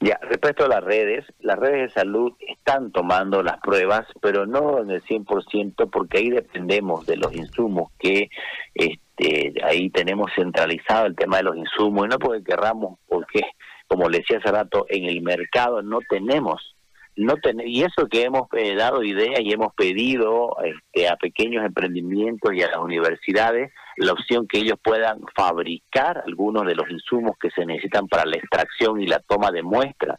Ya, 0.00 0.18
respecto 0.22 0.64
a 0.64 0.68
las 0.68 0.82
redes, 0.82 1.24
las 1.38 1.58
redes 1.58 1.82
de 1.82 2.00
salud 2.00 2.32
están 2.48 2.90
tomando 2.90 3.42
las 3.42 3.60
pruebas, 3.60 4.06
pero 4.20 4.46
no 4.46 4.80
en 4.80 4.90
el 4.90 5.02
100% 5.02 5.88
porque 5.90 6.18
ahí 6.18 6.30
dependemos 6.30 7.06
de 7.06 7.16
los 7.16 7.32
insumos 7.34 7.92
que 7.98 8.28
este, 8.74 9.54
ahí 9.64 9.90
tenemos 9.90 10.32
centralizado 10.34 11.06
el 11.06 11.14
tema 11.14 11.36
de 11.36 11.44
los 11.44 11.56
insumos 11.56 12.06
y 12.06 12.08
no 12.08 12.18
porque 12.18 12.42
querramos, 12.42 12.98
porque 13.08 13.42
como 13.86 14.08
le 14.08 14.18
decía 14.18 14.38
hace 14.38 14.50
rato, 14.50 14.86
en 14.88 15.04
el 15.04 15.22
mercado 15.22 15.82
no 15.82 16.00
tenemos 16.08 16.74
no 17.16 17.34
y 17.64 17.82
eso 17.82 18.08
que 18.10 18.22
hemos 18.22 18.48
eh, 18.56 18.74
dado 18.74 19.02
idea 19.02 19.40
y 19.40 19.52
hemos 19.52 19.74
pedido 19.74 20.56
este, 20.64 21.08
a 21.08 21.16
pequeños 21.16 21.64
emprendimientos 21.64 22.54
y 22.54 22.62
a 22.62 22.68
las 22.68 22.78
universidades 22.78 23.70
la 23.96 24.12
opción 24.12 24.46
que 24.48 24.58
ellos 24.58 24.78
puedan 24.82 25.20
fabricar 25.34 26.22
algunos 26.26 26.66
de 26.66 26.74
los 26.74 26.90
insumos 26.90 27.36
que 27.38 27.50
se 27.50 27.66
necesitan 27.66 28.08
para 28.08 28.24
la 28.24 28.36
extracción 28.36 29.00
y 29.00 29.06
la 29.06 29.20
toma 29.20 29.50
de 29.50 29.62
muestras. 29.62 30.18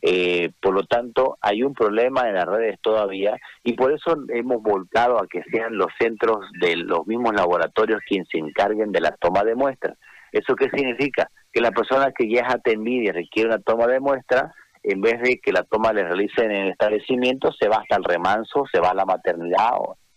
Eh, 0.00 0.52
por 0.60 0.74
lo 0.74 0.84
tanto, 0.84 1.38
hay 1.40 1.64
un 1.64 1.74
problema 1.74 2.28
en 2.28 2.36
las 2.36 2.46
redes 2.46 2.78
todavía 2.80 3.36
y 3.64 3.72
por 3.72 3.92
eso 3.92 4.16
hemos 4.28 4.62
volcado 4.62 5.20
a 5.20 5.26
que 5.26 5.42
sean 5.50 5.76
los 5.76 5.88
centros 5.98 6.46
de 6.60 6.76
los 6.76 7.04
mismos 7.08 7.34
laboratorios 7.34 8.00
quienes 8.06 8.28
se 8.28 8.38
encarguen 8.38 8.92
de 8.92 9.00
la 9.00 9.10
toma 9.16 9.42
de 9.42 9.56
muestras. 9.56 9.98
¿Eso 10.30 10.54
qué 10.54 10.70
significa? 10.70 11.28
Que 11.52 11.60
la 11.60 11.72
persona 11.72 12.12
que 12.12 12.30
ya 12.30 12.42
es 12.42 12.54
atendida 12.54 13.10
y 13.10 13.12
requiere 13.12 13.48
una 13.48 13.58
toma 13.58 13.88
de 13.88 13.98
muestras 13.98 14.52
en 14.88 15.02
vez 15.02 15.20
de 15.20 15.38
que 15.38 15.52
la 15.52 15.64
toma 15.64 15.92
le 15.92 16.02
realicen 16.02 16.50
en 16.50 16.62
el 16.64 16.70
establecimiento, 16.70 17.52
se 17.52 17.68
va 17.68 17.76
hasta 17.76 17.96
el 17.96 18.04
remanso, 18.04 18.64
se 18.72 18.80
va 18.80 18.90
a 18.90 18.94
la 18.94 19.04
maternidad 19.04 19.72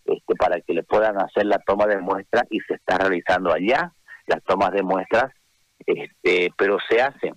este, 0.06 0.34
para 0.34 0.62
que 0.62 0.72
le 0.72 0.82
puedan 0.82 1.20
hacer 1.20 1.44
la 1.44 1.58
toma 1.58 1.86
de 1.86 1.98
muestras 1.98 2.44
y 2.48 2.58
se 2.60 2.74
está 2.74 2.96
realizando 2.96 3.52
allá 3.52 3.92
las 4.26 4.42
tomas 4.44 4.72
de 4.72 4.82
muestras, 4.82 5.30
este, 5.86 6.50
pero 6.56 6.78
se 6.88 7.02
hacen. 7.02 7.34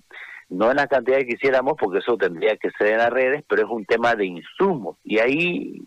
No 0.48 0.72
en 0.72 0.78
la 0.78 0.88
cantidad 0.88 1.18
que 1.18 1.28
quisiéramos, 1.28 1.74
porque 1.78 2.00
eso 2.00 2.16
tendría 2.16 2.56
que 2.56 2.70
ser 2.78 2.94
en 2.94 3.00
las 3.00 3.10
redes, 3.10 3.44
pero 3.50 3.64
es 3.64 3.70
un 3.70 3.86
tema 3.86 4.16
de 4.16 4.28
insumos. 4.28 4.98
Y 5.04 5.20
ahí 5.20 5.82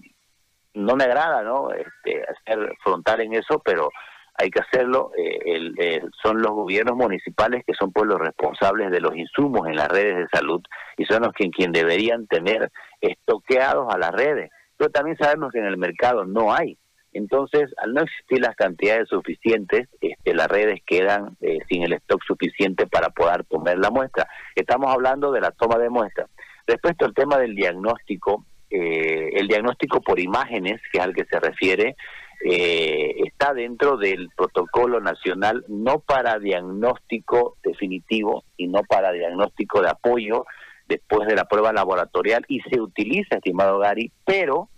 no 0.74 0.96
me 0.96 1.04
agrada, 1.04 1.42
¿no? 1.42 1.70
Este, 1.72 2.24
hacer 2.24 2.74
frontal 2.82 3.22
en 3.22 3.34
eso, 3.34 3.62
pero 3.64 3.88
hay 4.38 4.50
que 4.50 4.60
hacerlo. 4.60 5.10
Eh, 5.16 6.00
son 6.22 6.40
los 6.40 6.52
gobiernos 6.52 6.96
municipales 6.96 7.64
que 7.66 7.74
son 7.74 7.92
pues 7.92 8.06
los 8.06 8.18
responsables 8.18 8.90
de 8.90 9.00
los 9.00 9.14
insumos 9.16 9.68
en 9.68 9.76
las 9.76 9.88
redes 9.88 10.16
de 10.16 10.28
salud 10.32 10.62
y 10.96 11.04
son 11.04 11.22
los 11.22 11.32
que 11.34 11.50
quien 11.50 11.72
deberían 11.72 12.26
tener 12.26 12.70
estoqueados 13.00 13.92
a 13.92 13.98
las 13.98 14.12
redes. 14.12 14.50
Pero 14.76 14.90
también 14.90 15.18
sabemos 15.18 15.52
que 15.52 15.58
en 15.58 15.66
el 15.66 15.76
mercado 15.76 16.24
no 16.24 16.54
hay. 16.54 16.78
Entonces, 17.12 17.70
al 17.78 17.94
no 17.94 18.02
existir 18.02 18.40
las 18.40 18.54
cantidades 18.54 19.08
suficientes, 19.08 19.88
este, 20.00 20.34
las 20.34 20.46
redes 20.46 20.80
quedan 20.86 21.36
eh, 21.40 21.58
sin 21.68 21.82
el 21.82 21.94
stock 21.94 22.22
suficiente 22.24 22.86
para 22.86 23.08
poder 23.08 23.44
tomar 23.44 23.76
la 23.78 23.90
muestra. 23.90 24.28
Estamos 24.54 24.92
hablando 24.92 25.32
de 25.32 25.40
la 25.40 25.50
toma 25.50 25.78
de 25.78 25.90
muestra. 25.90 26.26
Respecto 26.66 27.06
al 27.06 27.14
tema 27.14 27.38
del 27.38 27.54
diagnóstico, 27.54 28.44
eh, 28.70 29.30
el 29.32 29.48
diagnóstico 29.48 30.00
por 30.00 30.20
imágenes, 30.20 30.80
que 30.92 30.98
es 30.98 31.04
al 31.04 31.14
que 31.14 31.24
se 31.24 31.40
refiere, 31.40 31.96
eh, 32.44 33.16
está 33.24 33.52
dentro 33.52 33.96
del 33.96 34.28
protocolo 34.36 35.00
nacional 35.00 35.64
no 35.68 35.98
para 36.00 36.38
diagnóstico 36.38 37.56
definitivo 37.62 38.44
y 38.56 38.68
no 38.68 38.82
para 38.82 39.12
diagnóstico 39.12 39.82
de 39.82 39.90
apoyo 39.90 40.44
después 40.86 41.28
de 41.28 41.34
la 41.34 41.44
prueba 41.46 41.72
laboratorial 41.72 42.44
y 42.48 42.60
se 42.60 42.80
utiliza, 42.80 43.36
estimado 43.36 43.78
Gary, 43.78 44.12
pero 44.24 44.68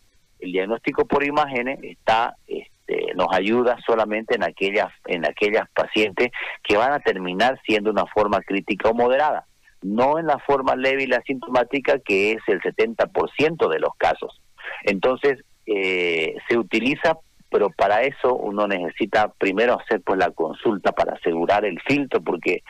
el 0.40 0.52
diagnóstico 0.52 1.04
por 1.06 1.24
imágenes 1.24 1.78
está 1.82 2.34
este, 2.46 3.14
nos 3.14 3.28
ayuda 3.30 3.78
solamente 3.86 4.34
en 4.34 4.42
aquellas 4.42 4.88
en 5.06 5.26
aquellas 5.26 5.68
pacientes 5.70 6.30
que 6.62 6.76
van 6.76 6.92
a 6.92 7.00
terminar 7.00 7.60
siendo 7.66 7.90
una 7.90 8.06
forma 8.06 8.40
crítica 8.40 8.88
o 8.88 8.94
moderada. 8.94 9.46
no 9.82 10.18
en 10.18 10.26
la 10.26 10.38
forma 10.38 10.76
leve 10.76 11.04
y 11.04 11.06
la 11.06 11.22
sintomática, 11.22 11.98
que 12.00 12.32
es 12.32 12.42
el 12.48 12.60
70% 12.60 13.66
de 13.70 13.78
los 13.78 13.94
casos. 13.96 14.38
Entonces, 14.84 15.42
eh, 15.64 16.34
se 16.48 16.58
utiliza, 16.58 17.16
pero 17.50 17.70
para 17.70 18.02
eso 18.02 18.34
uno 18.34 18.66
necesita 18.66 19.32
primero 19.38 19.78
hacer 19.78 20.00
pues 20.02 20.18
la 20.18 20.30
consulta 20.30 20.92
para 20.92 21.14
asegurar 21.14 21.64
el 21.64 21.80
filtro, 21.80 22.20
porque 22.20 22.62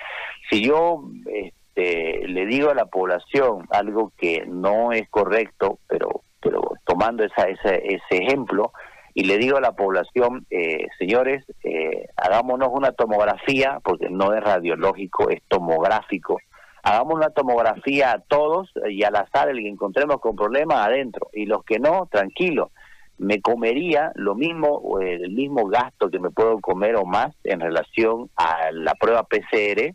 si 0.48 0.62
yo 0.62 1.04
este, 1.26 2.26
le 2.26 2.46
digo 2.46 2.70
a 2.70 2.74
la 2.74 2.86
población 2.86 3.66
algo 3.70 4.12
que 4.16 4.44
no 4.46 4.92
es 4.92 5.08
correcto, 5.10 5.78
pero, 5.86 6.22
pero 6.40 6.72
tomando 6.84 7.24
esa, 7.24 7.44
ese, 7.44 7.82
ese 7.84 8.24
ejemplo, 8.24 8.72
y 9.14 9.24
le 9.24 9.38
digo 9.38 9.58
a 9.58 9.60
la 9.60 9.72
población, 9.72 10.46
eh, 10.50 10.86
señores, 10.98 11.44
eh, 11.64 12.08
hagámonos 12.16 12.68
una 12.72 12.92
tomografía, 12.92 13.78
porque 13.82 14.08
no 14.08 14.32
es 14.34 14.42
radiológico, 14.42 15.28
es 15.30 15.42
tomográfico. 15.48 16.38
Hagamos 16.82 17.14
una 17.14 17.30
tomografía 17.30 18.12
a 18.12 18.20
todos 18.20 18.70
y 18.88 19.02
al 19.02 19.16
azar 19.16 19.50
el 19.50 19.58
que 19.58 19.68
encontremos 19.68 20.20
con 20.20 20.36
problemas 20.36 20.86
adentro. 20.86 21.28
Y 21.32 21.46
los 21.46 21.64
que 21.64 21.78
no, 21.78 22.08
tranquilo. 22.10 22.70
Me 23.20 23.42
comería 23.42 24.12
lo 24.14 24.34
mismo, 24.34 24.98
el 24.98 25.30
mismo 25.32 25.66
gasto 25.66 26.08
que 26.08 26.18
me 26.18 26.30
puedo 26.30 26.58
comer 26.60 26.96
o 26.96 27.04
más 27.04 27.36
en 27.44 27.60
relación 27.60 28.30
a 28.34 28.70
la 28.72 28.94
prueba 28.94 29.24
PCR, 29.24 29.94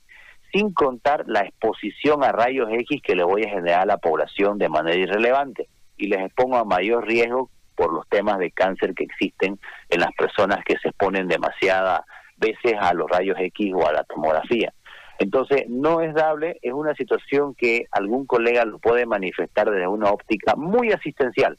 sin 0.54 0.72
contar 0.76 1.24
la 1.26 1.40
exposición 1.40 2.24
a 2.24 2.32
rayos 2.32 2.70
X 2.72 3.02
que 3.02 3.16
le 3.16 3.24
voy 3.24 3.44
a 3.44 3.50
generar 3.50 3.82
a 3.82 3.86
la 3.88 3.98
población 3.98 4.60
de 4.60 4.70
manera 4.70 4.96
irrelevante. 4.96 5.68
Y 5.98 6.06
les 6.06 6.22
expongo 6.22 6.58
a 6.58 6.66
mayor 6.66 7.08
riesgo 7.08 7.50
por 7.74 7.92
los 7.92 8.08
temas 8.10 8.38
de 8.38 8.52
cáncer 8.52 8.94
que 8.94 9.06
existen 9.06 9.60
en 9.90 10.00
las 10.00 10.12
personas 10.16 10.64
que 10.64 10.78
se 10.78 10.90
exponen 10.90 11.28
demasiadas 11.28 12.02
veces 12.38 12.76
a 12.80 12.94
los 12.94 13.10
rayos 13.10 13.38
X 13.40 13.74
o 13.74 13.88
a 13.88 13.92
la 13.92 14.04
tomografía. 14.04 14.72
Entonces, 15.18 15.66
no 15.68 16.02
es 16.02 16.14
dable, 16.14 16.60
es 16.62 16.74
una 16.74 16.94
situación 16.94 17.56
que 17.56 17.88
algún 17.90 18.28
colega 18.28 18.66
lo 18.66 18.78
puede 18.78 19.08
manifestar 19.08 19.72
desde 19.72 19.88
una 19.88 20.12
óptica 20.12 20.56
muy 20.56 20.92
asistencial, 20.92 21.58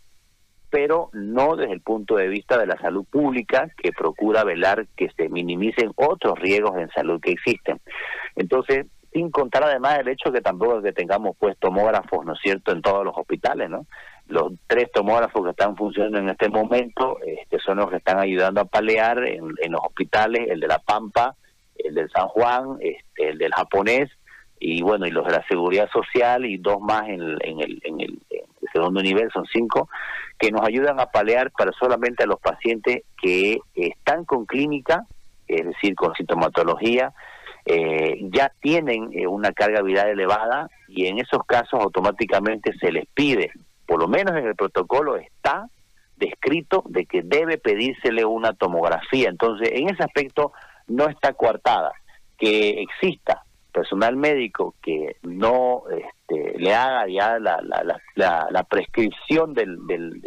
pero 0.70 1.10
no 1.12 1.56
desde 1.56 1.72
el 1.72 1.80
punto 1.80 2.16
de 2.16 2.28
vista 2.28 2.58
de 2.58 2.66
la 2.66 2.78
salud 2.78 3.04
pública, 3.04 3.70
que 3.76 3.92
procura 3.92 4.44
velar 4.44 4.86
que 4.96 5.10
se 5.16 5.28
minimicen 5.28 5.92
otros 5.96 6.38
riesgos 6.38 6.76
en 6.78 6.90
salud 6.90 7.20
que 7.20 7.32
existen. 7.32 7.80
Entonces, 8.34 8.86
sin 9.12 9.30
contar 9.30 9.64
además 9.64 9.98
el 9.98 10.08
hecho 10.08 10.30
que 10.30 10.42
tampoco 10.42 10.78
es 10.78 10.84
que 10.84 10.92
tengamos 10.92 11.36
pues 11.38 11.56
tomógrafos, 11.58 12.24
¿no 12.26 12.34
es 12.34 12.40
cierto?, 12.42 12.72
en 12.72 12.82
todos 12.82 13.04
los 13.04 13.16
hospitales, 13.16 13.70
¿no? 13.70 13.86
Los 14.28 14.52
tres 14.66 14.90
tomógrafos 14.92 15.42
que 15.44 15.50
están 15.50 15.76
funcionando 15.76 16.18
en 16.18 16.28
este 16.28 16.48
momento 16.48 17.18
este, 17.24 17.58
son 17.60 17.78
los 17.78 17.88
que 17.88 17.96
están 17.96 18.18
ayudando 18.18 18.60
a 18.60 18.64
palear 18.64 19.24
en, 19.26 19.54
los 19.70 19.80
hospitales, 19.82 20.48
el 20.50 20.60
de 20.60 20.66
La 20.66 20.80
Pampa, 20.80 21.34
el 21.76 21.94
del 21.94 22.10
San 22.10 22.28
Juan, 22.28 22.76
este, 22.80 23.30
el 23.30 23.38
del 23.38 23.52
japonés, 23.52 24.10
y 24.58 24.82
bueno, 24.82 25.06
y 25.06 25.10
los 25.10 25.26
de 25.26 25.32
la 25.32 25.46
seguridad 25.46 25.88
social 25.90 26.44
y 26.44 26.58
dos 26.58 26.80
más 26.80 27.08
en, 27.08 27.22
en, 27.40 27.60
el, 27.60 27.80
en, 27.84 28.00
el, 28.00 28.18
segundo 28.76 29.02
nivel, 29.02 29.30
son 29.32 29.44
cinco, 29.52 29.88
que 30.38 30.50
nos 30.50 30.66
ayudan 30.66 31.00
a 31.00 31.06
palear 31.06 31.50
para 31.50 31.72
solamente 31.72 32.24
a 32.24 32.26
los 32.26 32.40
pacientes 32.40 33.02
que 33.20 33.58
están 33.74 34.24
con 34.24 34.46
clínica, 34.46 35.04
es 35.48 35.64
decir, 35.64 35.94
con 35.94 36.14
sintomatología, 36.14 37.12
eh, 37.64 38.18
ya 38.30 38.52
tienen 38.60 39.10
eh, 39.12 39.26
una 39.26 39.52
carga 39.52 39.82
viral 39.82 40.08
elevada 40.08 40.68
y 40.88 41.06
en 41.06 41.18
esos 41.18 41.44
casos 41.46 41.80
automáticamente 41.80 42.72
se 42.78 42.92
les 42.92 43.06
pide 43.12 43.50
por 43.86 44.00
lo 44.00 44.08
menos 44.08 44.36
en 44.36 44.46
el 44.46 44.56
protocolo 44.56 45.16
está 45.16 45.68
descrito 46.16 46.82
de 46.86 47.06
que 47.06 47.22
debe 47.22 47.58
pedírsele 47.58 48.24
una 48.24 48.52
tomografía. 48.52 49.28
Entonces, 49.28 49.70
en 49.72 49.88
ese 49.88 50.02
aspecto 50.02 50.52
no 50.88 51.08
está 51.08 51.32
coartada. 51.32 51.92
Que 52.36 52.82
exista 52.82 53.44
personal 53.76 54.16
médico 54.16 54.74
que 54.82 55.16
no 55.22 55.82
este, 55.90 56.58
le 56.58 56.74
haga 56.74 57.06
ya 57.08 57.38
la, 57.38 57.60
la, 57.62 58.48
la, 58.50 58.64
prescripción 58.64 59.52
del, 59.52 59.86
del, 59.86 60.22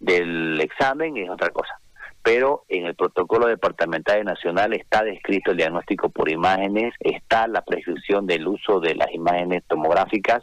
del 0.00 0.60
examen 0.60 1.16
es 1.16 1.30
otra 1.30 1.50
cosa 1.50 1.78
pero 2.24 2.64
en 2.68 2.86
el 2.86 2.96
protocolo 2.96 3.46
departamental 3.46 4.24
nacional 4.24 4.72
está 4.72 5.04
descrito 5.04 5.50
el 5.50 5.58
diagnóstico 5.58 6.08
por 6.08 6.30
imágenes, 6.30 6.94
está 6.98 7.46
la 7.46 7.60
prescripción 7.60 8.26
del 8.26 8.48
uso 8.48 8.80
de 8.80 8.94
las 8.94 9.12
imágenes 9.12 9.62
tomográficas 9.68 10.42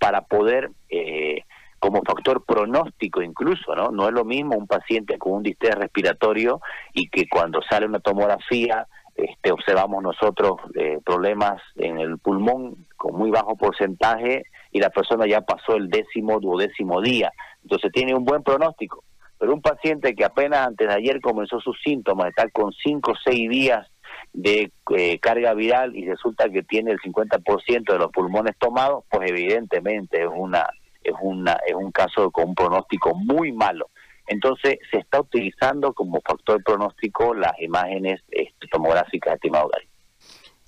para 0.00 0.22
poder, 0.22 0.72
eh, 0.88 1.44
como 1.78 2.02
factor 2.02 2.44
pronóstico 2.44 3.22
incluso, 3.22 3.76
¿no? 3.76 3.92
No 3.92 4.08
es 4.08 4.12
lo 4.12 4.24
mismo 4.24 4.56
un 4.56 4.66
paciente 4.66 5.18
con 5.18 5.34
un 5.34 5.42
distrés 5.44 5.76
respiratorio 5.76 6.60
y 6.92 7.08
que 7.08 7.28
cuando 7.28 7.62
sale 7.62 7.86
una 7.86 8.00
tomografía 8.00 8.88
este, 9.14 9.52
observamos 9.52 10.02
nosotros 10.02 10.60
eh, 10.74 10.98
problemas 11.04 11.60
en 11.76 11.98
el 11.98 12.18
pulmón 12.18 12.86
con 12.96 13.16
muy 13.16 13.30
bajo 13.30 13.56
porcentaje 13.56 14.44
y 14.72 14.80
la 14.80 14.90
persona 14.90 15.26
ya 15.26 15.40
pasó 15.40 15.76
el 15.76 15.88
décimo, 15.88 16.40
duodécimo 16.40 17.00
día. 17.00 17.32
Entonces 17.62 17.90
tiene 17.92 18.14
un 18.14 18.24
buen 18.24 18.42
pronóstico 18.42 19.04
pero 19.40 19.54
un 19.54 19.62
paciente 19.62 20.14
que 20.14 20.24
apenas 20.26 20.66
antes 20.66 20.86
de 20.86 20.94
ayer 20.94 21.18
comenzó 21.22 21.60
sus 21.60 21.80
síntomas, 21.82 22.28
está 22.28 22.46
con 22.50 22.72
5 22.72 23.10
o 23.10 23.14
6 23.24 23.48
días 23.48 23.86
de 24.34 24.70
eh, 24.94 25.18
carga 25.18 25.54
viral 25.54 25.96
y 25.96 26.06
resulta 26.06 26.50
que 26.50 26.62
tiene 26.62 26.92
el 26.92 26.98
50% 26.98 27.90
de 27.90 27.98
los 27.98 28.12
pulmones 28.12 28.54
tomados, 28.58 29.04
pues 29.10 29.30
evidentemente 29.30 30.22
es 30.22 30.28
una 30.30 30.68
es 31.02 31.14
una 31.22 31.56
es 31.66 31.74
un 31.74 31.90
caso 31.90 32.30
con 32.30 32.50
un 32.50 32.54
pronóstico 32.54 33.14
muy 33.14 33.50
malo. 33.50 33.88
Entonces 34.30 34.78
se 34.92 34.98
está 34.98 35.20
utilizando 35.20 35.92
como 35.92 36.20
factor 36.20 36.62
pronóstico 36.62 37.34
las 37.34 37.60
imágenes 37.60 38.22
este, 38.30 38.68
tomográficas, 38.68 39.34
estimado 39.34 39.68
Gary. 39.68 39.88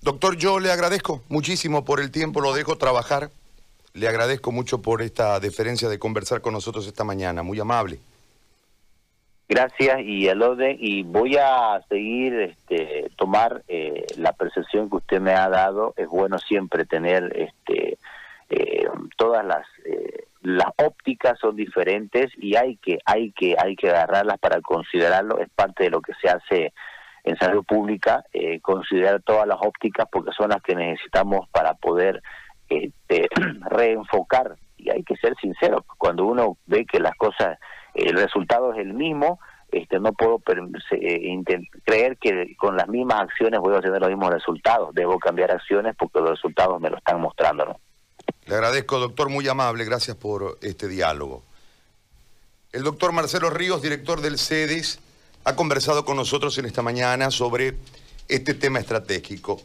Doctor, 0.01 0.37
yo 0.37 0.59
le 0.59 0.73
agradezco 0.73 1.23
muchísimo 1.29 1.85
por 1.85 2.01
el 2.01 2.11
tiempo, 2.11 2.41
lo 2.41 2.53
dejo 2.55 2.77
trabajar. 2.77 3.31
Le 3.95 4.09
agradezco 4.09 4.51
mucho 4.51 4.83
por 4.83 5.01
esta 5.01 5.39
deferencia 5.39 5.89
de 5.89 6.01
conversar 6.01 6.41
con 6.41 6.55
nosotros 6.55 6.89
esta 6.89 7.05
mañana, 7.05 7.45
muy 7.45 7.61
amable. 7.61 8.01
Gracias 9.49 10.01
y 10.01 10.27
el 10.27 10.43
orden 10.43 10.77
y 10.81 11.05
voy 11.05 11.37
a 11.37 11.81
seguir 11.89 12.35
este 12.35 13.13
tomar 13.17 13.63
eh, 13.69 14.07
la 14.17 14.33
percepción 14.33 14.91
que 14.91 14.97
usted 14.97 15.21
me 15.21 15.35
ha 15.35 15.49
dado 15.49 15.95
es 15.97 16.09
bueno 16.09 16.39
siempre 16.39 16.85
tener 16.85 17.31
este 17.37 17.99
eh, 18.51 18.89
todas 19.17 19.47
las 19.47 19.65
eh, 19.85 20.22
las 20.43 20.69
ópticas 20.77 21.39
son 21.39 21.57
diferentes 21.57 22.31
y 22.39 22.57
hay 22.57 22.77
que 22.77 22.99
hay 23.05 23.33
que 23.33 23.57
hay 23.59 23.77
que 23.77 23.91
agarrarlas 23.91 24.39
para 24.39 24.61
considerarlo 24.61 25.39
es 25.39 25.49
parte 25.51 25.85
de 25.85 25.91
lo 25.91 26.01
que 26.01 26.13
se 26.21 26.29
hace 26.29 26.73
en 27.25 27.37
salud 27.37 27.65
pública 27.65 28.25
considerar 28.63 29.23
todas 29.23 29.47
las 29.47 29.59
ópticas 29.61 30.07
porque 30.11 30.33
son 30.33 30.51
las 30.51 30.61
que 30.61 30.75
necesitamos 30.75 31.49
para 31.51 31.75
poder 31.75 32.21
este, 32.69 33.29
reenfocar 33.71 34.57
y 34.77 34.91
hay 34.91 35.05
que 35.05 35.17
ser 35.17 35.35
sincero 35.41 35.85
cuando 35.99 36.25
uno 36.25 36.57
ve 36.67 36.85
que 36.85 36.99
las 36.99 37.15
cosas 37.15 37.59
el 37.95 38.17
resultado 38.17 38.73
es 38.73 38.79
el 38.79 38.95
mismo, 38.95 39.39
este, 39.71 40.01
no 40.01 40.13
puedo 40.13 40.41
eh, 40.91 41.43
creer 41.85 42.17
que 42.19 42.55
con 42.57 42.77
las 42.77 42.89
mismas 42.89 43.23
acciones 43.23 43.61
voy 43.61 43.75
a 43.75 43.81
tener 43.81 44.01
los 44.01 44.11
mismos 44.11 44.31
resultados. 44.31 44.95
Debo 44.95 45.19
cambiar 45.19 45.51
acciones 45.51 45.95
porque 45.97 46.21
los 46.21 46.31
resultados 46.31 46.81
me 46.81 46.91
lo 46.91 46.99
están 46.99 47.21
mostrando. 47.21 47.79
Le 48.47 48.55
agradezco, 48.55 48.99
doctor, 48.99 49.29
muy 49.29 49.47
amable. 49.49 49.85
Gracias 49.85 50.17
por 50.17 50.59
este 50.63 50.89
diálogo. 50.89 51.43
El 52.73 52.83
doctor 52.83 53.13
Marcelo 53.13 53.51
Ríos, 53.51 53.83
director 53.83 54.21
del 54.21 54.39
CEDES, 54.39 54.99
ha 55.45 55.57
conversado 55.57 56.05
con 56.05 56.17
nosotros 56.17 56.57
en 56.59 56.65
esta 56.65 56.83
mañana 56.83 57.31
sobre 57.31 57.77
este 58.29 58.55
tema 58.55 58.81
estratégico. 58.81 59.61